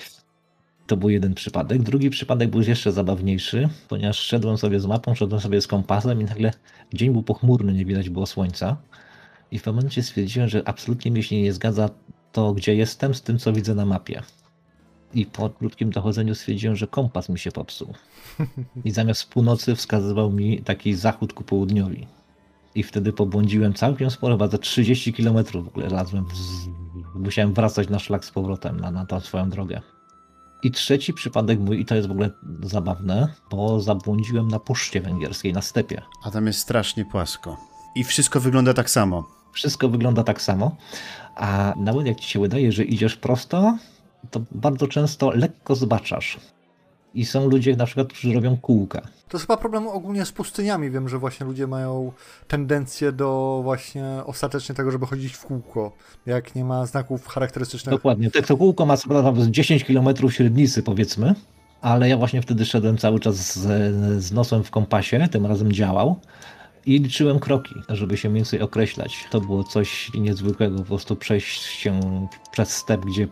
[0.88, 1.84] To był jeden przypadek.
[1.84, 6.24] Drugi przypadek był jeszcze zabawniejszy, ponieważ szedłem sobie z mapą, szedłem sobie z kompasem i
[6.24, 6.52] nagle
[6.94, 8.78] dzień był pochmurny, nie widać było słońca.
[9.52, 11.90] I w momencie stwierdziłem, że absolutnie mi się nie zgadza
[12.32, 14.22] to, gdzie jestem, z tym, co widzę na mapie.
[15.14, 17.94] I po krótkim dochodzeniu stwierdziłem, że kompas mi się popsuł.
[18.86, 22.08] I zamiast północy wskazywał mi taki zachód ku południowi.
[22.76, 26.26] I wtedy pobłądziłem całkiem sporo, chyba za 30 km w ogóle lazłem.
[27.16, 29.82] Musiałem wracać na szlak z powrotem na, na tą swoją drogę.
[30.64, 32.30] I trzeci przypadek mój, i to jest w ogóle
[32.64, 36.02] zabawne, bo zabłądziłem na puszcie węgierskiej, na stepie.
[36.24, 37.58] A tam jest strasznie płasko.
[37.96, 39.28] I wszystko wygląda tak samo.
[39.54, 40.76] Wszystko wygląda tak samo,
[41.36, 43.78] a nawet jak ci się wydaje, że idziesz prosto,
[44.32, 46.40] to bardzo często lekko zbaczasz.
[47.14, 49.02] I są ludzie na przykład, którzy robią kółka.
[49.02, 50.92] To jest chyba problem ogólnie z pustyniami.
[50.92, 52.12] Wiem, że właśnie ludzie mają
[52.48, 55.92] tendencję do właśnie ostatecznie tego, żeby chodzić w kółko,
[56.26, 57.96] jak nie ma znaków charakterystycznych.
[57.96, 58.32] Dokładnie.
[58.32, 61.36] To kółko ma z 10 km średnicy powiedzmy,
[61.82, 66.20] ale ja właśnie wtedy szedłem cały czas z, z nosem w kompasie, tym razem działał
[66.86, 69.28] i liczyłem kroki, żeby się mniej więcej określać.
[69.32, 72.00] To było coś niezwykłego, po prostu przejść się
[72.52, 73.28] przez step, gdzie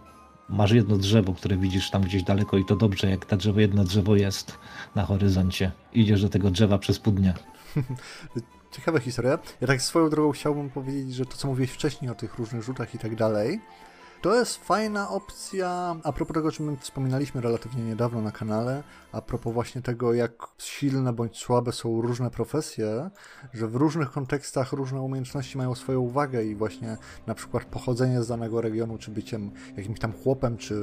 [0.49, 3.83] masz jedno drzewo, które widzisz tam gdzieś daleko i to dobrze, jak to drzewo, jedno
[3.83, 4.57] drzewo jest
[4.95, 5.71] na horyzoncie.
[5.93, 7.33] Idziesz do tego drzewa przez pół dnia.
[8.71, 9.39] Ciekawa historia.
[9.61, 12.95] Ja tak swoją drogą chciałbym powiedzieć, że to, co mówiłeś wcześniej o tych różnych rzutach
[12.95, 13.59] i tak dalej,
[14.21, 15.95] To jest fajna opcja.
[16.03, 20.13] A propos tego, o czym my wspominaliśmy relatywnie niedawno na kanale, a propos właśnie tego,
[20.13, 23.09] jak silne bądź słabe są różne profesje,
[23.53, 28.27] że w różnych kontekstach różne umiejętności mają swoją uwagę i właśnie na przykład pochodzenie z
[28.27, 30.75] danego regionu, czy byciem jakimś tam chłopem, czy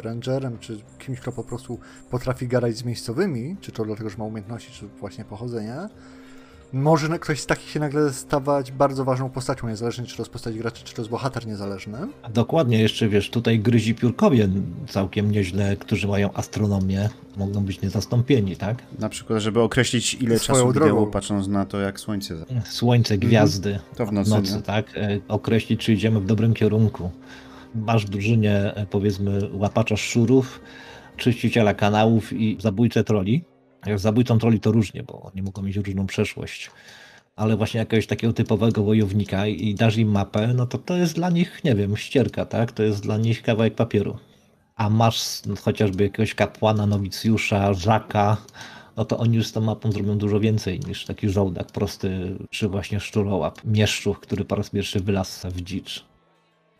[0.00, 1.78] rangerem, czy kimś, kto po prostu
[2.10, 5.88] potrafi gadać z miejscowymi, czy to dlatego, że ma umiejętności, czy właśnie pochodzenie,
[6.72, 10.58] może ktoś z takich się nagle stawać bardzo ważną postacią, niezależnie czy to jest postać
[10.58, 11.98] graczy, czy to jest bohater niezależny.
[12.22, 14.48] A dokładnie, jeszcze wiesz, tutaj gryzi piórkowie
[14.88, 18.82] całkiem nieźle, którzy mają astronomię, mogą być niezastąpieni, tak?
[18.98, 20.86] Na przykład, żeby określić ile Swoją czasu drogą.
[20.86, 22.34] minęło, patrząc na to, jak słońce...
[22.64, 23.30] Słońce, mhm.
[23.30, 23.96] gwiazdy, mhm.
[23.96, 24.96] to w nocy, nocy tak?
[24.96, 27.10] E, określić, czy idziemy w dobrym kierunku.
[27.74, 30.60] Masz w drużynie, e, powiedzmy, łapacza szczurów,
[31.16, 33.44] czyściciela kanałów i zabójcę troli
[33.86, 36.70] jak zabójcą troli to różnie, bo oni mogą mieć różną przeszłość.
[37.36, 41.30] Ale właśnie jakiegoś takiego typowego wojownika i dasz im mapę, no to to jest dla
[41.30, 42.72] nich, nie wiem, ścierka, tak?
[42.72, 44.18] To jest dla nich kawałek papieru.
[44.76, 48.36] A masz no, chociażby jakiegoś kapłana, nowicjusza, żaka,
[48.96, 52.68] no to oni już z tą mapą zrobią dużo więcej niż taki żołdak prosty, czy
[52.68, 56.13] właśnie szczurołap, mieszczuch, który po raz pierwszy wylazł w dzicz.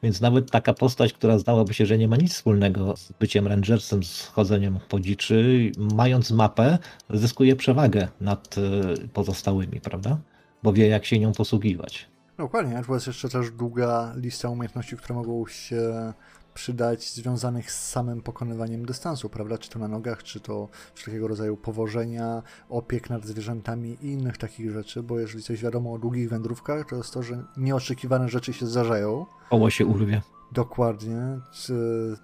[0.04, 4.04] Więc nawet taka postać, która zdałaby się, że nie ma nic wspólnego z byciem rangersem,
[4.04, 6.78] z chodzeniem po dziczy, mając mapę,
[7.10, 10.18] zyskuje przewagę nad e, pozostałymi, prawda?
[10.62, 12.08] Bo wie, jak się nią posługiwać.
[12.36, 16.12] Dokładnie, to jest jeszcze też długa lista umiejętności, które mogą się
[16.54, 19.58] przydać związanych z samym pokonywaniem dystansu, prawda?
[19.58, 24.70] Czy to na nogach, czy to wszelkiego rodzaju powożenia, opiek nad zwierzętami i innych takich
[24.70, 28.66] rzeczy, bo jeżeli coś wiadomo o długich wędrówkach, to jest to, że nieoczekiwane rzeczy się
[28.66, 29.26] zdarzają.
[29.50, 30.22] Oło się urwie.
[30.52, 31.40] Dokładnie.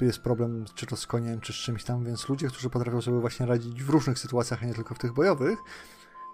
[0.01, 3.21] Jest problem czy to z koniem, czy z czymś tam, więc ludzie, którzy potrafią sobie
[3.21, 5.59] właśnie radzić w różnych sytuacjach, a nie tylko w tych bojowych,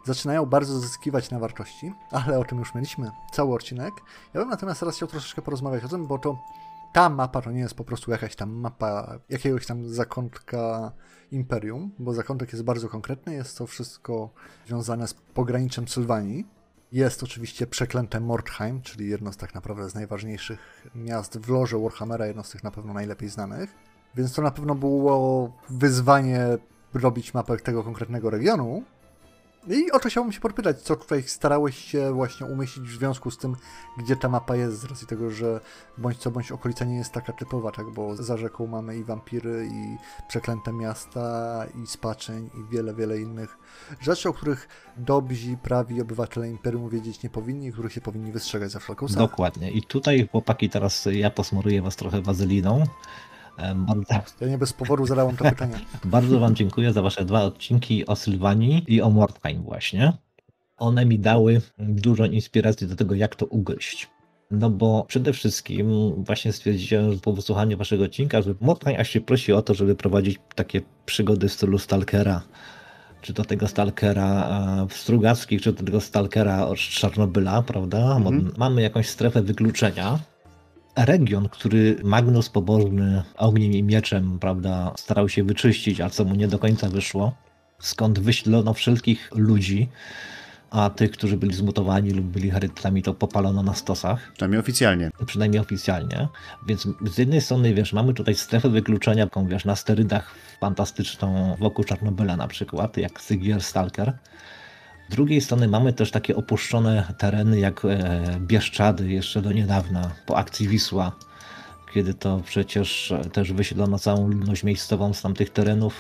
[0.05, 3.95] zaczynają bardzo zyskiwać na wartości, ale o tym już mieliśmy cały odcinek.
[4.35, 6.39] Ja bym natomiast teraz chciał troszeczkę porozmawiać o tym, bo to
[6.97, 10.93] ta mapa to nie jest po prostu jakaś tam mapa jakiegoś tam zakątka
[11.31, 14.31] imperium, bo zakątek jest bardzo konkretny, jest to wszystko
[14.67, 16.47] związane z pograniczem Sylwanii.
[16.93, 22.27] Jest oczywiście przeklęte Mordheim, czyli jedno z tak naprawdę z najważniejszych miast w loże Warhammera,
[22.27, 23.75] jedno z tych na pewno najlepiej znanych.
[24.15, 26.41] Więc to na pewno było wyzwanie
[26.95, 28.83] robić mapę tego konkretnego regionu,
[29.69, 33.39] i o to chciałbym się podpytać, co tutaj starałeś się właśnie umieścić w związku z
[33.39, 33.57] tym,
[33.99, 35.61] gdzie ta mapa jest, z racji tego, że
[35.99, 39.69] bądź co bądź okolica nie jest taka typowa, tak, bo za rzeką mamy i wampiry,
[39.73, 39.97] i
[40.29, 43.59] przeklęte miasta, i spaczeń, i wiele, wiele innych
[44.01, 48.79] rzeczy, o których dobrzy, prawi obywatele Imperium wiedzieć nie powinni, których się powinni wystrzegać za
[48.79, 49.19] wszelką cenę.
[49.19, 49.71] Dokładnie.
[49.71, 52.23] I tutaj, chłopaki, teraz ja posmaruję was trochę
[53.57, 54.23] wazeliną.
[54.41, 55.81] Ja nie bez powodu zadałem to pytanie.
[56.05, 60.13] Bardzo Wam dziękuję za Wasze dwa odcinki o Sylwanii i o Mordheim właśnie.
[60.77, 64.11] One mi dały dużo inspiracji do tego, jak to ugryźć.
[64.51, 69.53] No bo przede wszystkim właśnie stwierdziłem po wysłuchaniu waszego odcinka, że Mordheim aż się prosi
[69.53, 72.43] o to, żeby prowadzić takie przygody w stylu Stalkera.
[73.23, 78.17] Czy to tego Stalkera w Strugackich, czy to tego Stalkera od Czarnobyla, prawda?
[78.17, 78.53] Mhm.
[78.57, 80.19] Mamy jakąś strefę wykluczenia,
[81.05, 86.49] region, który Magnus pobożny ogniem i mieczem, prawda, starał się wyczyścić, a co mu nie
[86.49, 87.35] do końca wyszło,
[87.79, 89.89] skąd wyślono wszelkich ludzi,
[90.71, 94.33] a tych, którzy byli zmutowani lub byli herytami, to popalono na stosach.
[94.33, 95.11] Przynajmniej oficjalnie.
[95.27, 96.29] Przynajmniej oficjalnie.
[96.67, 101.85] Więc z jednej strony, wiesz, mamy tutaj strefę wykluczenia, taką, wiesz, na sterydach fantastyczną wokół
[101.85, 104.13] Czarnobyla na przykład, jak Sygier Stalker.
[105.09, 110.37] Z drugiej strony mamy też takie opuszczone tereny jak e, Bieszczady jeszcze do niedawna, po
[110.37, 111.13] akcji Wisła,
[111.95, 115.95] kiedy to przecież też wysiedlono całą ludność miejscową z tamtych terenów,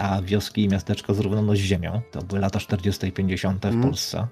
[0.00, 2.00] a wioski i miasteczka zrównano z ziemią.
[2.12, 3.06] To były lata 40.
[3.06, 3.62] i 50.
[3.62, 3.82] w mm.
[3.82, 4.26] Polsce.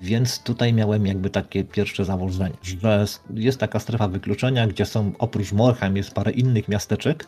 [0.00, 3.04] Więc tutaj miałem jakby takie pierwsze założenie, że
[3.34, 7.26] jest taka strefa wykluczenia, gdzie są oprócz Morheim jest parę innych miasteczek,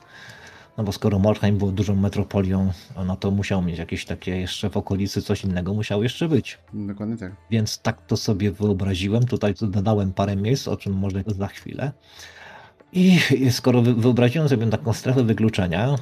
[0.79, 2.73] no bo skoro Mordheim był dużą metropolią,
[3.07, 6.59] no to musiał mieć jakieś takie jeszcze w okolicy coś innego musiał jeszcze być.
[6.73, 7.33] Dokładnie tak.
[7.51, 9.27] Więc tak to sobie wyobraziłem.
[9.27, 11.93] Tutaj dodałem parę miejsc, o czym może za chwilę.
[12.93, 15.97] I skoro wyobraziłem sobie taką strefę wykluczenia,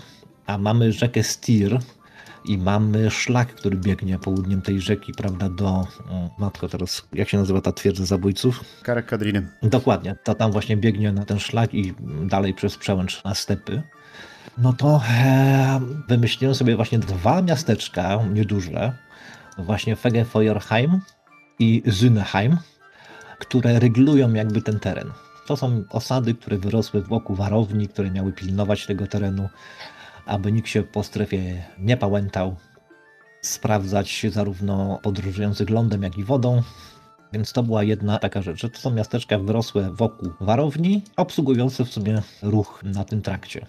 [0.47, 1.79] a mamy rzekę Stir
[2.45, 5.87] i mamy szlak, który biegnie południem tej rzeki, prawda, do,
[6.39, 8.65] matko teraz, jak się nazywa ta twierdza zabójców?
[8.83, 9.49] Karek Kadriny.
[9.62, 13.83] Dokładnie, to tam właśnie biegnie na ten szlak i dalej przez przełęcz na stepy
[14.59, 18.92] no to e, wymyśliłem sobie właśnie dwa miasteczka nieduże,
[19.59, 21.01] właśnie Fegefeuerheim
[21.59, 22.57] i Züneheim,
[23.38, 25.11] które regulują jakby ten teren.
[25.47, 29.49] To są osady, które wyrosły wokół warowni, które miały pilnować tego terenu,
[30.27, 32.57] aby nikt się po strefie nie pałętał,
[33.42, 36.62] sprawdzać zarówno podróżujących lądem, jak i wodą,
[37.33, 41.92] Więc to była jedna taka rzecz, że to są miasteczka wyrosłe wokół warowni, obsługujące w
[41.92, 43.66] sumie ruch na tym trakcie.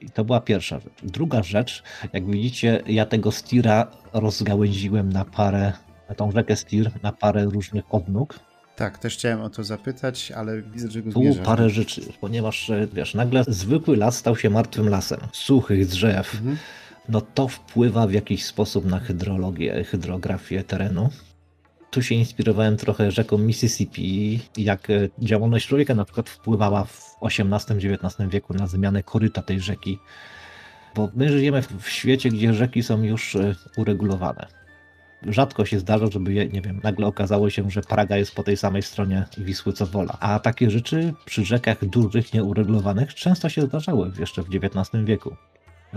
[0.00, 0.92] I to była pierwsza rzecz.
[1.02, 1.82] Druga rzecz,
[2.12, 5.72] jak widzicie, ja tego stira rozgałęziłem na parę,
[6.08, 8.40] na tą rzekę stir, na parę różnych odnóg.
[8.76, 11.46] Tak, też chciałem o to zapytać, ale widzę, że go Tu zmierzasz.
[11.46, 16.34] parę rzeczy, ponieważ wiesz, nagle zwykły las stał się martwym lasem, suchych drzew.
[16.34, 16.56] Mhm.
[17.08, 21.08] No to wpływa w jakiś sposób na hydrologię, hydrografię terenu.
[21.90, 28.30] Tu się inspirowałem trochę rzeką Mississippi, jak e, działalność człowieka na przykład wpływała w XVIII-XIX
[28.30, 29.98] wieku na zmianę koryta tej rzeki.
[30.94, 34.46] Bo my żyjemy w świecie, gdzie rzeki są już e, uregulowane.
[35.26, 38.82] Rzadko się zdarza, żeby, nie wiem, nagle okazało się, że Praga jest po tej samej
[38.82, 40.16] stronie Wisły co Wola.
[40.20, 45.36] A takie rzeczy przy rzekach dużych, nieuregulowanych często się zdarzały jeszcze w XIX wieku.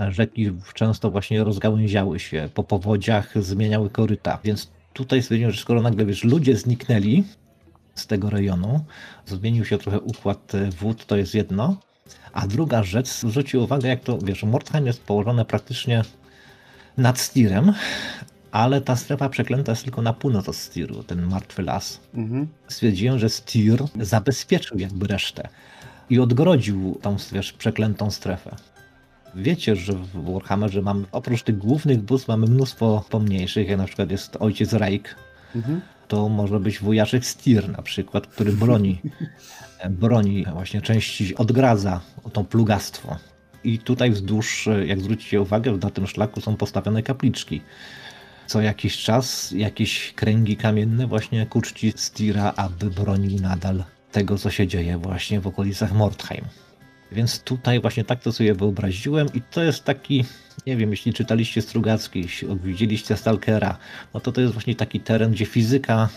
[0.10, 6.06] Rzeki często właśnie rozgałęziały się, po powodziach zmieniały koryta, więc tutaj stwierdziłem, że skoro nagle
[6.06, 7.24] wiesz, ludzie zniknęli
[7.96, 8.86] z tego rejonu,
[9.26, 11.78] zmienił się trochę układ e, wód, to jest jedno,
[12.34, 16.04] a druga rzecz, zwrócił uwagę, jak to, wiesz, Mordheim jest położone praktycznie
[16.98, 17.74] nad Stirem,
[18.52, 22.00] ale ta strefa przeklęta jest tylko na północ od Stiru, ten martwy las.
[22.14, 22.48] Mhm.
[22.68, 25.50] Stwierdziłem, że Stir zabezpieczył jakby resztę
[26.10, 28.56] i odgrodził tą, wiesz, przeklętą strefę.
[29.36, 34.12] Wiecie, że w Warhammerze mamy, oprócz tych głównych bóstw, mamy mnóstwo pomniejszych, jak na przykład
[34.12, 35.16] jest ojciec Rake,
[35.56, 35.82] Mhm.
[36.08, 39.02] to może być wujaszek Stir na przykład, który broni,
[39.90, 42.02] broni właśnie części, odgradza
[42.34, 43.18] to plugastwo.
[43.64, 47.62] I tutaj wzdłuż, jak zwrócicie uwagę, na tym szlaku są postawione kapliczki.
[48.48, 54.50] Co jakiś czas jakieś kręgi kamienne właśnie ku czci Stira, aby bronił nadal tego, co
[54.52, 56.46] się dzieje właśnie w okolicach Mordheim.
[57.14, 60.26] Więc tutaj właśnie tak to sobie wyobraziłem i to jest taki,
[60.68, 63.78] nie wiem, jeśli czytaliście Strugacki, jeśli widzieliście Stalkera,
[64.14, 66.10] no to to jest właśnie taki teren, gdzie fizyka,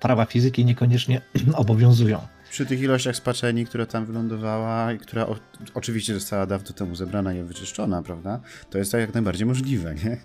[0.00, 1.20] prawa fizyki niekoniecznie
[1.54, 2.20] obowiązują.
[2.50, 5.36] Przy tych ilościach spaczeni, która tam wylądowała i która o,
[5.74, 8.40] oczywiście została dawno temu zebrana i wyczyszczona, prawda?
[8.70, 10.16] To jest tak jak najbardziej możliwe, nie?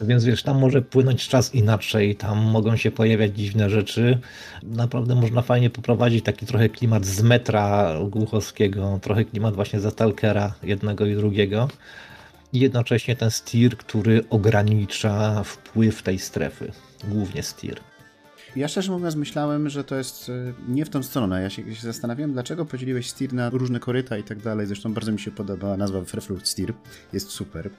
[0.00, 4.18] Więc wiesz, tam może płynąć czas inaczej, tam mogą się pojawiać dziwne rzeczy.
[4.62, 10.54] Naprawdę można fajnie poprowadzić taki trochę klimat z metra Głuchowskiego, trochę klimat właśnie ze Stalkera
[10.62, 11.68] jednego i drugiego.
[12.52, 16.72] I jednocześnie ten stir, który ogranicza wpływ tej strefy.
[17.08, 17.80] Głównie stir.
[18.56, 21.42] Ja szczerze mówiąc myślałem, że to jest y, nie w tą stronę.
[21.42, 24.66] Ja się, się zastanawiałem, dlaczego podzieliłeś Steer na różne koryta i tak dalej.
[24.66, 26.72] Zresztą bardzo mi się podoba nazwa Freflucht Steer.
[27.12, 27.70] Jest super.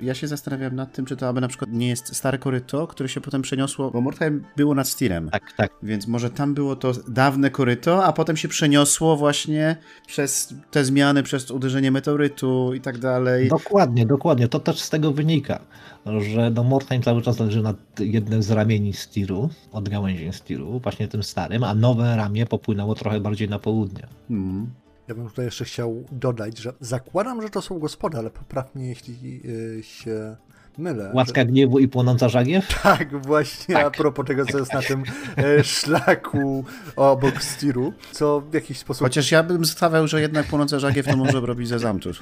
[0.00, 3.08] Ja się zastanawiam nad tym, czy to aby na przykład nie jest stare koryto, które
[3.08, 5.30] się potem przeniosło, bo Mordheim było nad Steerem.
[5.30, 5.72] Tak, tak.
[5.82, 9.76] Więc może tam było to dawne koryto, a potem się przeniosło właśnie
[10.06, 13.48] przez te zmiany, przez uderzenie meteorytu i tak dalej.
[13.48, 14.48] Dokładnie, dokładnie.
[14.48, 15.60] To też z tego wynika,
[16.06, 21.08] że no Mordheim cały czas leży nad jednym z ramieni Stiru, od gałęzi Stiru, właśnie
[21.08, 24.06] tym starym, a nowe ramię popłynęło trochę bardziej na południe.
[24.28, 24.83] Hmm.
[25.08, 28.88] Ja bym tutaj jeszcze chciał dodać, że zakładam, że to są gospody, ale popraw mnie,
[28.88, 30.36] jeśli y, się
[30.78, 31.10] mylę.
[31.14, 32.70] Łaska gniewu i płonąca żagiew?
[32.70, 32.76] Że...
[32.82, 33.86] Tak, właśnie Tak.
[33.86, 35.02] a propos tego, co jest na tym
[35.36, 36.64] e, szlaku
[36.96, 39.02] obok Stiru, co w jakiś sposób...
[39.06, 42.20] Chociaż ja bym stawiał, że jednak płonące żagiew to może robić ze zamtus.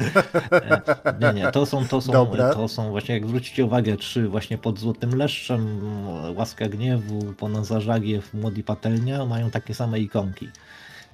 [1.21, 2.55] Nie, nie, to są, to są, Dobra.
[2.55, 5.81] to są właśnie, jak zwrócicie uwagę, czy właśnie pod Złotym Leszczem,
[6.37, 10.49] Łaska Gniewu, Płonąca Żagiew, Młody Patelnia mają takie same ikonki,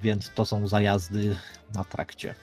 [0.03, 1.35] więc to są zajazdy
[1.73, 2.35] na trakcie.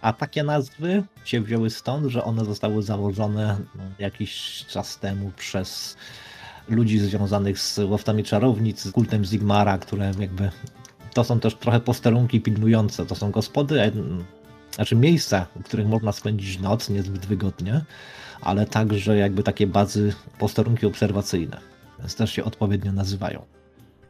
[0.00, 5.96] A takie nazwy się wzięły stąd, że one zostały założone no, jakiś czas temu przez
[6.68, 10.50] ludzi związanych z łoftami czarownic, z kultem Zigmara, które jakby
[11.14, 13.06] to są też trochę posterunki pilnujące.
[13.06, 13.92] To są gospody, e,
[14.74, 17.84] znaczy miejsca, w których można spędzić noc niezbyt wygodnie,
[18.40, 21.60] ale także jakby takie bazy, posterunki obserwacyjne.
[21.98, 23.55] Więc też się odpowiednio nazywają.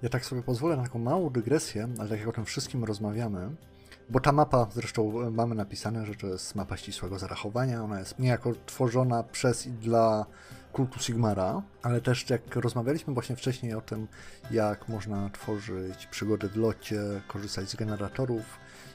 [0.06, 3.50] Ja tak sobie pozwolę na taką małą dygresję, ale tak jak o tym wszystkim rozmawiamy,
[4.10, 8.18] bo ta mapa, zresztą e, mamy napisane, że to jest mapa ścisłego zarachowania, ona jest
[8.18, 10.26] niejako tworzona przez i dla
[10.72, 14.06] kultu Sigmara, ale też jak rozmawialiśmy właśnie wcześniej o tym,
[14.50, 18.44] jak można tworzyć przygody w locie, korzystać z generatorów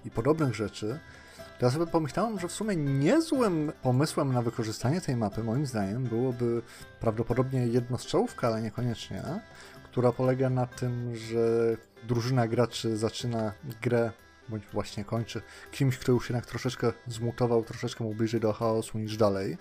[0.05, 0.99] i podobnych rzeczy,
[1.59, 6.03] to ja sobie pomyślałem, że w sumie niezłym pomysłem na wykorzystanie tej mapy, moim zdaniem,
[6.03, 6.61] byłoby
[6.99, 9.23] prawdopodobnie jednostrzałówka, ale niekoniecznie,
[9.91, 11.77] która polega na tym, że
[12.07, 14.11] drużyna graczy zaczyna grę,
[14.49, 19.17] bądź właśnie kończy, kimś, kto już jednak troszeczkę zmutował, troszeczkę mu bliżej do chaosu niż
[19.17, 19.57] dalej.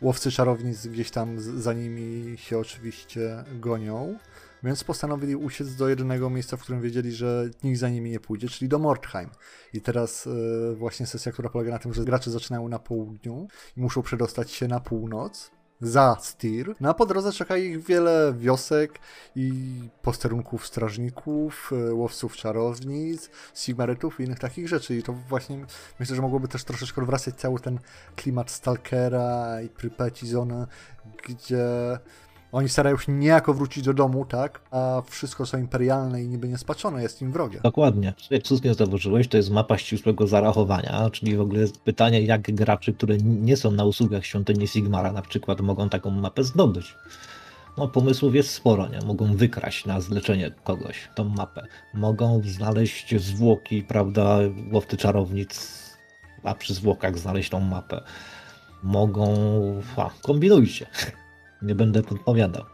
[0.00, 4.18] Łowcy czarownic gdzieś tam za nimi się oczywiście gonią,
[4.62, 8.48] więc postanowili uciec do jedynego miejsca, w którym wiedzieli, że nikt za nimi nie pójdzie,
[8.48, 9.30] czyli do Mordheim.
[9.72, 13.80] I teraz e, właśnie sesja, która polega na tym, że gracze zaczynają na południu i
[13.80, 15.50] muszą przedostać się na północ.
[15.80, 16.74] Za Styr.
[16.80, 18.98] Na po drodze czeka ich wiele wiosek
[19.36, 19.52] i
[20.02, 24.96] posterunków strażników, e, łowców czarownic, sigmarytów i innych takich rzeczy.
[24.96, 25.66] I to właśnie
[26.00, 27.78] myślę, że mogłoby też troszeczkę wracać cały ten
[28.16, 30.66] klimat Stalkera i Prypeci Zona,
[31.26, 31.98] gdzie
[32.52, 34.60] oni starają się niejako wrócić do domu, tak?
[34.70, 37.60] A wszystko co imperialne i niby niespaczone jest im wrogie.
[37.62, 38.14] Dokładnie.
[38.30, 43.16] Jak słusznie zauważyłeś, to jest mapa ścisłego zarachowania, czyli w ogóle pytanie, jak gracze, które
[43.18, 46.94] nie są na usługach świątyni Sigmara na przykład, mogą taką mapę zdobyć.
[47.78, 48.98] No, pomysłów jest sporo, nie?
[49.06, 51.66] Mogą wykraść na zleczenie kogoś tą mapę.
[51.94, 54.38] Mogą znaleźć zwłoki, prawda,
[54.72, 55.80] łowcy czarownic,
[56.44, 58.02] a przy zwłokach znaleźć tą mapę.
[58.82, 59.34] Mogą...
[60.22, 60.86] Kombinujcie.
[61.62, 62.64] Nie będę podpowiadał.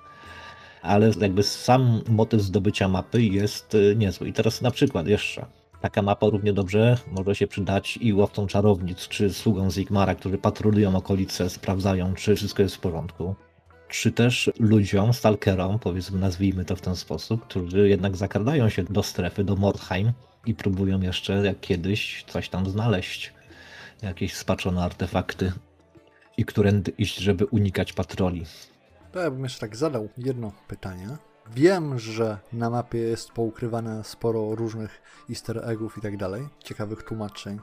[0.83, 4.29] Ale jakby sam motyw zdobycia mapy jest y, niezły.
[4.29, 5.47] I teraz na przykład jeszcze.
[5.81, 10.97] Taka mapa równie dobrze może się przydać i łowcom czarownic, czy sługom Zigmara, którzy patrolują
[10.97, 13.35] okolice, sprawdzają, czy wszystko jest w porządku.
[13.89, 19.03] Czy też ludziom, stalkerom, powiedzmy, nazwijmy to w ten sposób, którzy jednak zakradają się do
[19.03, 20.13] strefy, do Mordheim
[20.47, 23.33] i próbują jeszcze, jak kiedyś, coś tam znaleźć.
[24.03, 25.53] Jakieś spaczone artefakty
[26.37, 28.45] i którędy iść, żeby unikać patroli.
[29.17, 31.09] To ja bym jeszcze tak zadał jedno pytanie.
[31.55, 37.61] Wiem, że na mapie jest poukrywane sporo różnych easter eggów i tak dalej, ciekawych tłumaczeń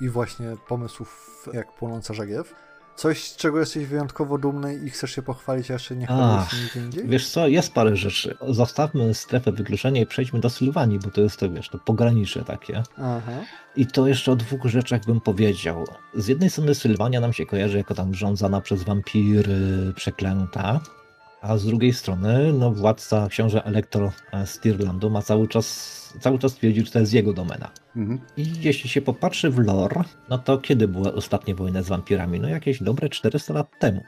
[0.00, 2.54] i właśnie pomysłów jak płonąca żagiew.
[2.96, 6.56] Coś, z czego jesteś wyjątkowo dumny i chcesz się pochwalić, a jeszcze nie chwalisz się
[6.56, 7.08] nigdzie indziej?
[7.08, 8.36] Wiesz co, jest parę rzeczy.
[8.48, 12.82] Zostawmy strefę wykluczenia i przejdźmy do Sylwanii, bo to jest to, wiesz, to pogranicze takie.
[12.98, 13.32] Aha.
[13.76, 15.86] I to jeszcze o dwóch rzeczach bym powiedział.
[16.14, 20.80] Z jednej strony Sylwania nam się kojarzy jako tam rządzana przez wampiry przeklęta,
[21.42, 24.12] a z drugiej strony, no władca książę Elektro
[24.44, 27.70] Stirlandu ma cały czas, cały czas twierdzi, że to jest jego domena.
[27.96, 28.20] Mhm.
[28.36, 32.40] I jeśli się popatrzy w lore, no to kiedy były ostatnie wojny z wampirami?
[32.40, 34.02] No jakieś dobre 400 lat temu.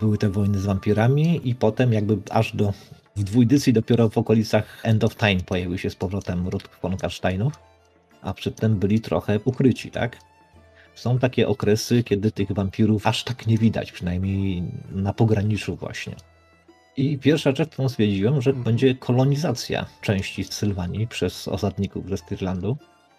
[0.00, 2.72] Były te wojny z wampirami i potem jakby aż do
[3.16, 7.52] w dwójdycji dopiero w okolicach End of Time pojawił się z powrotem ród von Karsteinów,
[8.22, 10.16] a przedtem byli trochę ukryci, tak?
[10.94, 16.14] Są takie okresy, kiedy tych wampirów aż tak nie widać, przynajmniej na pograniczu właśnie.
[16.96, 18.64] I pierwsza rzecz, którą stwierdziłem, że Mhm.
[18.64, 22.76] będzie kolonizacja części Sylwanii przez osadników ze Stirlandu.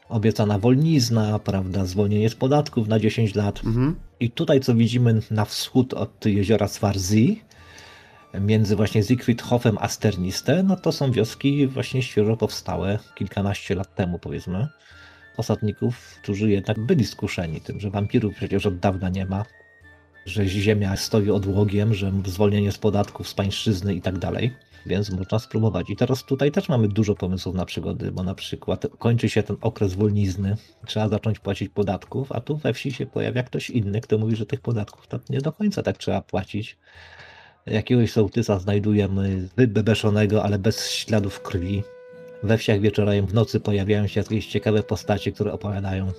[0.10, 3.62] Obiecana wolnizna, prawda, zwolnienie z podatków na 10 lat.
[3.66, 3.96] Mhm.
[4.20, 7.36] I tutaj, co widzimy na wschód od jeziora Swarzy,
[8.42, 14.20] między właśnie Siegfriedhofem a Sterniste, no to są wioski właśnie świeżo powstałe, kilkanaście lat temu
[14.20, 14.68] powiedzmy.
[15.38, 19.46] Osadników, którzy jednak byli skuszeni tym, że wampirów przecież od dawna nie ma,
[20.26, 24.54] że ziemia stoi odłogiem, że zwolnienie z podatków, z pańszczyzny i tak dalej.
[24.86, 25.90] Więc można spróbować.
[25.90, 29.56] I teraz tutaj też mamy dużo pomysłów na przygody, bo na przykład kończy się ten
[29.62, 30.56] okres wolnizny,
[30.86, 34.46] trzeba zacząć płacić podatków, a tu we wsi się pojawia ktoś inny, kto mówi, że
[34.46, 36.78] tych podatków to nie do końca tak trzeba płacić.
[37.66, 41.84] Jakiegoś sołtysa znajdujemy wybebeszonego, ale bez śladów krwi.
[42.44, 46.12] We wsiach wieczorem w nocy pojawiają się jakieś ciekawe postacie, które opowiadają,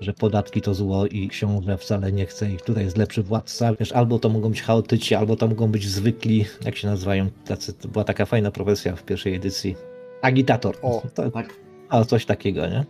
[0.00, 2.62] że podatki to zło i książę wcale nie chce ich.
[2.62, 3.74] Tutaj jest lepszy władca.
[3.80, 7.72] Wiesz, albo to mogą być chaotyci, albo to mogą być zwykli, jak się nazywają, tacy,
[7.72, 9.76] to była taka fajna profesja w pierwszej edycji.
[10.22, 10.76] Agitator.
[10.82, 11.54] O, to, Tak.
[11.88, 12.84] a coś takiego, nie?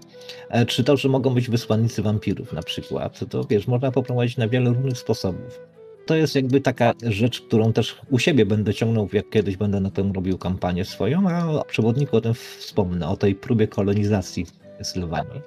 [0.51, 4.49] E, Czy to, że mogą być wysłannicy wampirów na przykład, to wiesz, można poprowadzić na
[4.49, 5.61] wiele różnych sposobów.
[6.07, 9.91] To jest jakby taka rzecz, którą też u siebie będę ciągnął, jak kiedyś będę na
[9.91, 14.47] tym robił kampanię swoją, a o przewodniku o tym wspomnę, o tej próbie kolonizacji
[14.83, 15.41] Sylwanii.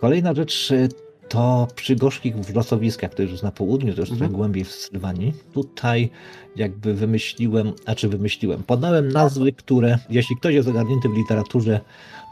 [0.00, 0.88] Kolejna rzecz e,
[1.28, 4.18] to przy gorzkich wrzosowiskach, to już jest na południu, to już Mhm.
[4.18, 5.32] trochę głębiej w Sylwanii.
[5.52, 6.10] Tutaj
[6.56, 11.80] jakby wymyśliłem, a czy wymyśliłem, podałem nazwy, które, jeśli ktoś jest ogarnięty w literaturze,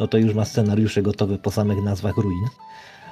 [0.00, 2.44] no to już ma scenariusze gotowe po samych nazwach ruin.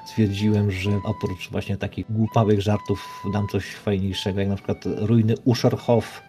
[0.06, 6.22] Stwierdziłem, że oprócz właśnie takich głupawych żartów dam coś fajniejszego, jak na przykład ruiny Uscherhof,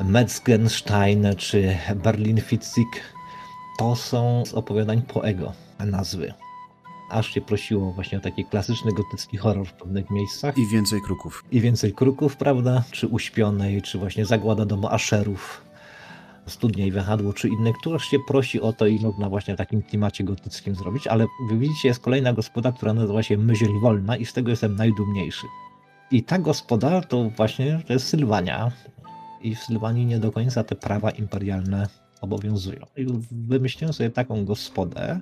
[0.00, 2.86] Metzgenstein czy Berlin Fitzig.
[3.78, 5.52] To są z opowiadań Poego
[5.86, 6.34] nazwy.
[7.10, 10.58] Aż się prosiło właśnie o taki klasyczny gotycki horror w pewnych miejscach.
[10.58, 11.44] I więcej kruków.
[11.52, 12.84] I więcej kruków, prawda?
[12.90, 15.64] Czy uśpionej, czy właśnie zagłada domu Asherów,
[16.46, 19.82] studnia i wahadło, czy inne, które się prosi o to i można właśnie w takim
[19.82, 24.26] klimacie gotyckim zrobić, ale wy widzicie, jest kolejna gospoda, która nazywa się Myśl Wolna i
[24.26, 25.46] z tego jestem najdumniejszy.
[26.10, 28.72] I ta gospoda to właśnie to jest Sylwania
[29.42, 31.86] i w Sylwanii nie do końca te prawa imperialne
[32.20, 32.86] obowiązują.
[32.96, 35.20] I wymyśliłem sobie taką gospodę,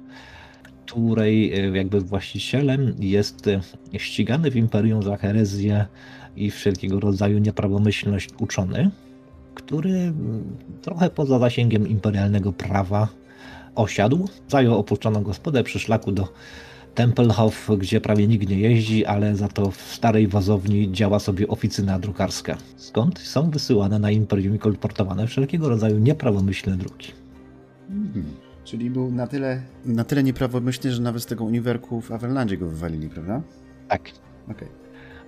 [0.87, 3.61] której e, jakby właścicielem jest e,
[3.99, 5.87] ścigany w imperium za herezję
[6.37, 8.91] i wszelkiego rodzaju nieprawomyślność uczony,
[9.55, 10.13] który
[10.83, 13.09] trochę poza zasięgiem imperialnego prawa
[13.75, 16.29] osiadł, zajął opuszczoną gospodę przy szlaku do
[16.95, 21.99] Tempelhof, gdzie prawie nikt nie jeździ, ale za to w starej wazowni działa sobie oficyna
[21.99, 22.57] drukarska.
[22.77, 27.13] Skąd są wysyłane na Imperium i kolportowane wszelkiego rodzaju nieprawomyślne druki.
[27.91, 28.25] Mhm.
[28.65, 32.67] Czyli był na tyle, na tyle nieprawomyślny, że nawet z tego uniwerku w Averlandzie go
[32.69, 33.43] wywalili, prawda?
[33.89, 34.01] Tak.
[34.45, 34.69] Okej.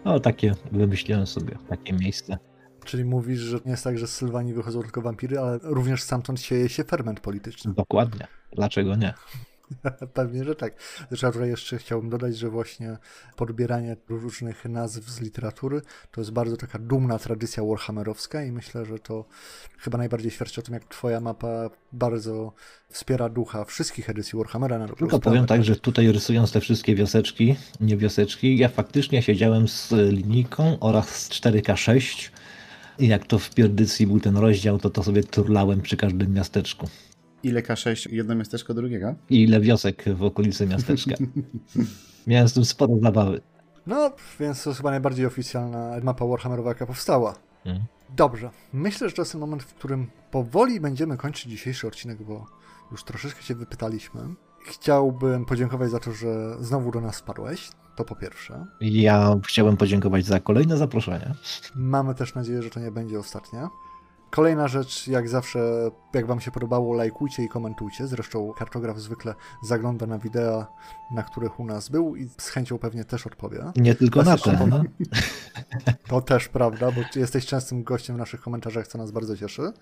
[0.02, 0.14] Okay.
[0.14, 2.38] O, takie wymyśliłem sobie, takie miejsce.
[2.84, 6.40] Czyli mówisz, że nie jest tak, że z Sylwanii wychodzą tylko wampiry, ale również stamtąd
[6.40, 7.72] sieje się ferment polityczny.
[7.74, 8.26] Dokładnie.
[8.52, 9.14] Dlaczego nie?
[10.14, 10.74] Pewnie, że tak.
[11.10, 12.98] Zresztą jeszcze chciałbym dodać, że właśnie
[13.36, 18.98] podbieranie różnych nazw z literatury to jest bardzo taka dumna tradycja warhammerowska i myślę, że
[18.98, 19.24] to
[19.78, 22.52] chyba najbardziej świadczy o tym, jak twoja mapa bardzo
[22.88, 24.78] wspiera ducha wszystkich edycji Warhammera.
[24.78, 29.68] Na Tylko powiem tak, że tutaj rysując te wszystkie wioseczki, nie wioseczki, ja faktycznie siedziałem
[29.68, 32.30] z linijką oraz z 4K6
[32.98, 36.88] i jak to w pierdycji był ten rozdział, to to sobie turlałem przy każdym miasteczku.
[37.44, 39.14] Ile K6, jedno miasteczko drugiego?
[39.30, 41.14] I ile wiosek w okolicy miasteczka.
[42.26, 43.40] Miałem z tym sporo zabawy.
[43.86, 47.34] No, więc to jest chyba najbardziej oficjalna mapa Warhammerowa, jaka powstała.
[47.64, 47.84] Hmm.
[48.16, 48.50] Dobrze.
[48.72, 52.46] Myślę, że to jest ten moment, w którym powoli będziemy kończyć dzisiejszy odcinek, bo
[52.92, 54.20] już troszeczkę się wypytaliśmy.
[54.66, 57.70] Chciałbym podziękować za to, że znowu do nas wpadłeś.
[57.96, 58.66] To po pierwsze.
[58.80, 61.34] Ja chciałbym podziękować za kolejne zaproszenie.
[61.74, 63.68] Mamy też nadzieję, że to nie będzie ostatnie.
[64.34, 68.06] Kolejna rzecz, jak zawsze, jak Wam się podobało, lajkujcie i komentujcie.
[68.06, 70.66] Zresztą kartograf zwykle zagląda na wideo,
[71.10, 73.64] na których u nas był i z chęcią pewnie też odpowie.
[73.76, 74.66] Nie tylko na to.
[74.66, 74.82] No.
[76.08, 79.72] To też prawda, bo jesteś częstym gościem w naszych komentarzach, co nas bardzo cieszy.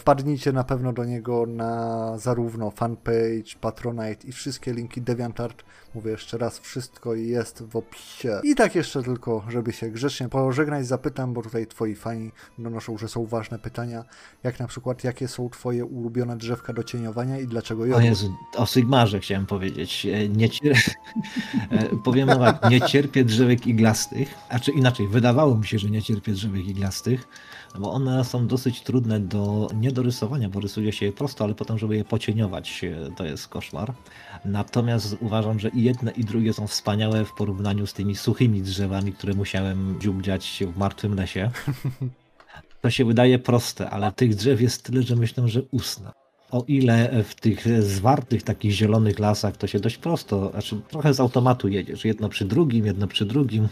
[0.00, 5.64] Wpadnijcie na pewno do niego na zarówno fanpage, Patronite i wszystkie linki DeviantArt.
[5.94, 8.40] Mówię jeszcze raz, wszystko jest w opisie.
[8.42, 13.08] I tak jeszcze tylko, żeby się grzecznie pożegnać, zapytam, bo tutaj twoi fani donoszą, że
[13.08, 14.04] są ważne pytania,
[14.42, 17.94] jak na przykład, jakie są twoje ulubione drzewka do cieniowania i dlaczego je?
[17.94, 20.06] O Jezu, o Sigmarze chciałem powiedzieć.
[20.06, 20.76] E, nie cier...
[21.70, 26.02] E, powiem tak, nie cierpię drzewek iglastych, a czy inaczej, wydawało mi się, że nie
[26.02, 27.28] cierpię drzewek iglastych,
[27.78, 31.96] bo one są dosyć trudne do nie bo rysuje się je prosto, ale potem, żeby
[31.96, 33.92] je pocieniować, e, to jest koszmar.
[34.44, 39.12] Natomiast uważam, że i jedne i drugie są wspaniałe w porównaniu z tymi suchymi drzewami,
[39.12, 41.50] które musiałem dziubdziać w martwym lesie.
[42.82, 46.10] To się wydaje proste, ale tych drzew jest tyle, że myślę, że usnę.
[46.50, 51.20] O ile w tych zwartych, takich zielonych lasach to się dość prosto, znaczy trochę z
[51.20, 53.68] automatu jedziesz, jedno przy drugim, jedno przy drugim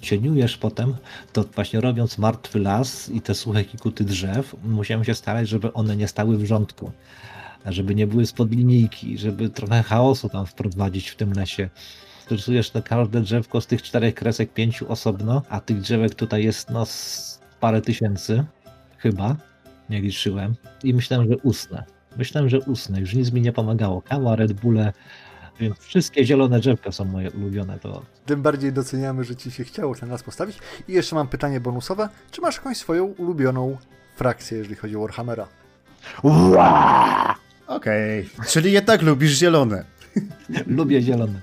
[0.00, 0.94] cieniujesz potem,
[1.32, 5.96] to właśnie robiąc martwy las i te suche kikuty drzew, musiałem się starać, żeby one
[5.96, 6.92] nie stały w rządku,
[7.66, 11.68] żeby nie były spod linijki, żeby trochę chaosu tam wprowadzić w tym lesie.
[12.30, 16.70] Rysujesz to każde drzewko z tych czterech kresek, pięciu osobno, a tych drzewek tutaj jest
[16.70, 16.86] no
[17.60, 18.44] parę tysięcy,
[18.98, 19.36] chyba,
[19.90, 20.54] nie liczyłem.
[20.84, 21.84] I myślałem, że usnę.
[22.16, 23.00] Myślałem, że usnę.
[23.00, 24.02] Już nic mi nie pomagało.
[24.02, 24.92] Kawa, Red Bulle,
[25.60, 27.78] więc wszystkie zielone drzewka są moje ulubione.
[27.78, 28.02] To...
[28.26, 30.58] Tym bardziej doceniamy, że ci się chciało ten nas postawić.
[30.88, 32.08] I jeszcze mam pytanie bonusowe.
[32.30, 33.76] Czy masz jakąś swoją ulubioną
[34.16, 35.48] frakcję, jeżeli chodzi o Warhammera?
[37.66, 38.46] Okej, okay.
[38.48, 39.84] czyli jednak lubisz zielone.
[40.66, 41.40] Lubię zielone.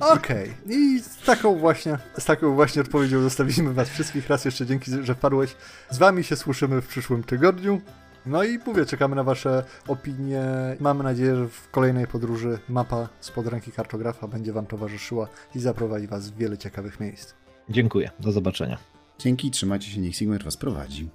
[0.00, 0.50] Okej.
[0.50, 0.74] Okay.
[0.76, 4.28] I z taką właśnie, z taką właśnie odpowiedzią zostawimy was wszystkich.
[4.28, 5.56] Raz jeszcze dzięki, że wpadłeś.
[5.90, 7.80] Z wami się słyszymy w przyszłym tygodniu.
[8.26, 10.42] No i mówię, czekamy na Wasze opinie.
[10.80, 16.06] Mamy nadzieję, że w kolejnej podróży mapa spod ręki kartografa będzie Wam towarzyszyła i zaprowadzi
[16.06, 17.34] Was w wiele ciekawych miejsc.
[17.68, 18.78] Dziękuję, do zobaczenia.
[19.18, 21.08] Dzięki, trzymajcie się, niech Sigmar Was prowadzi.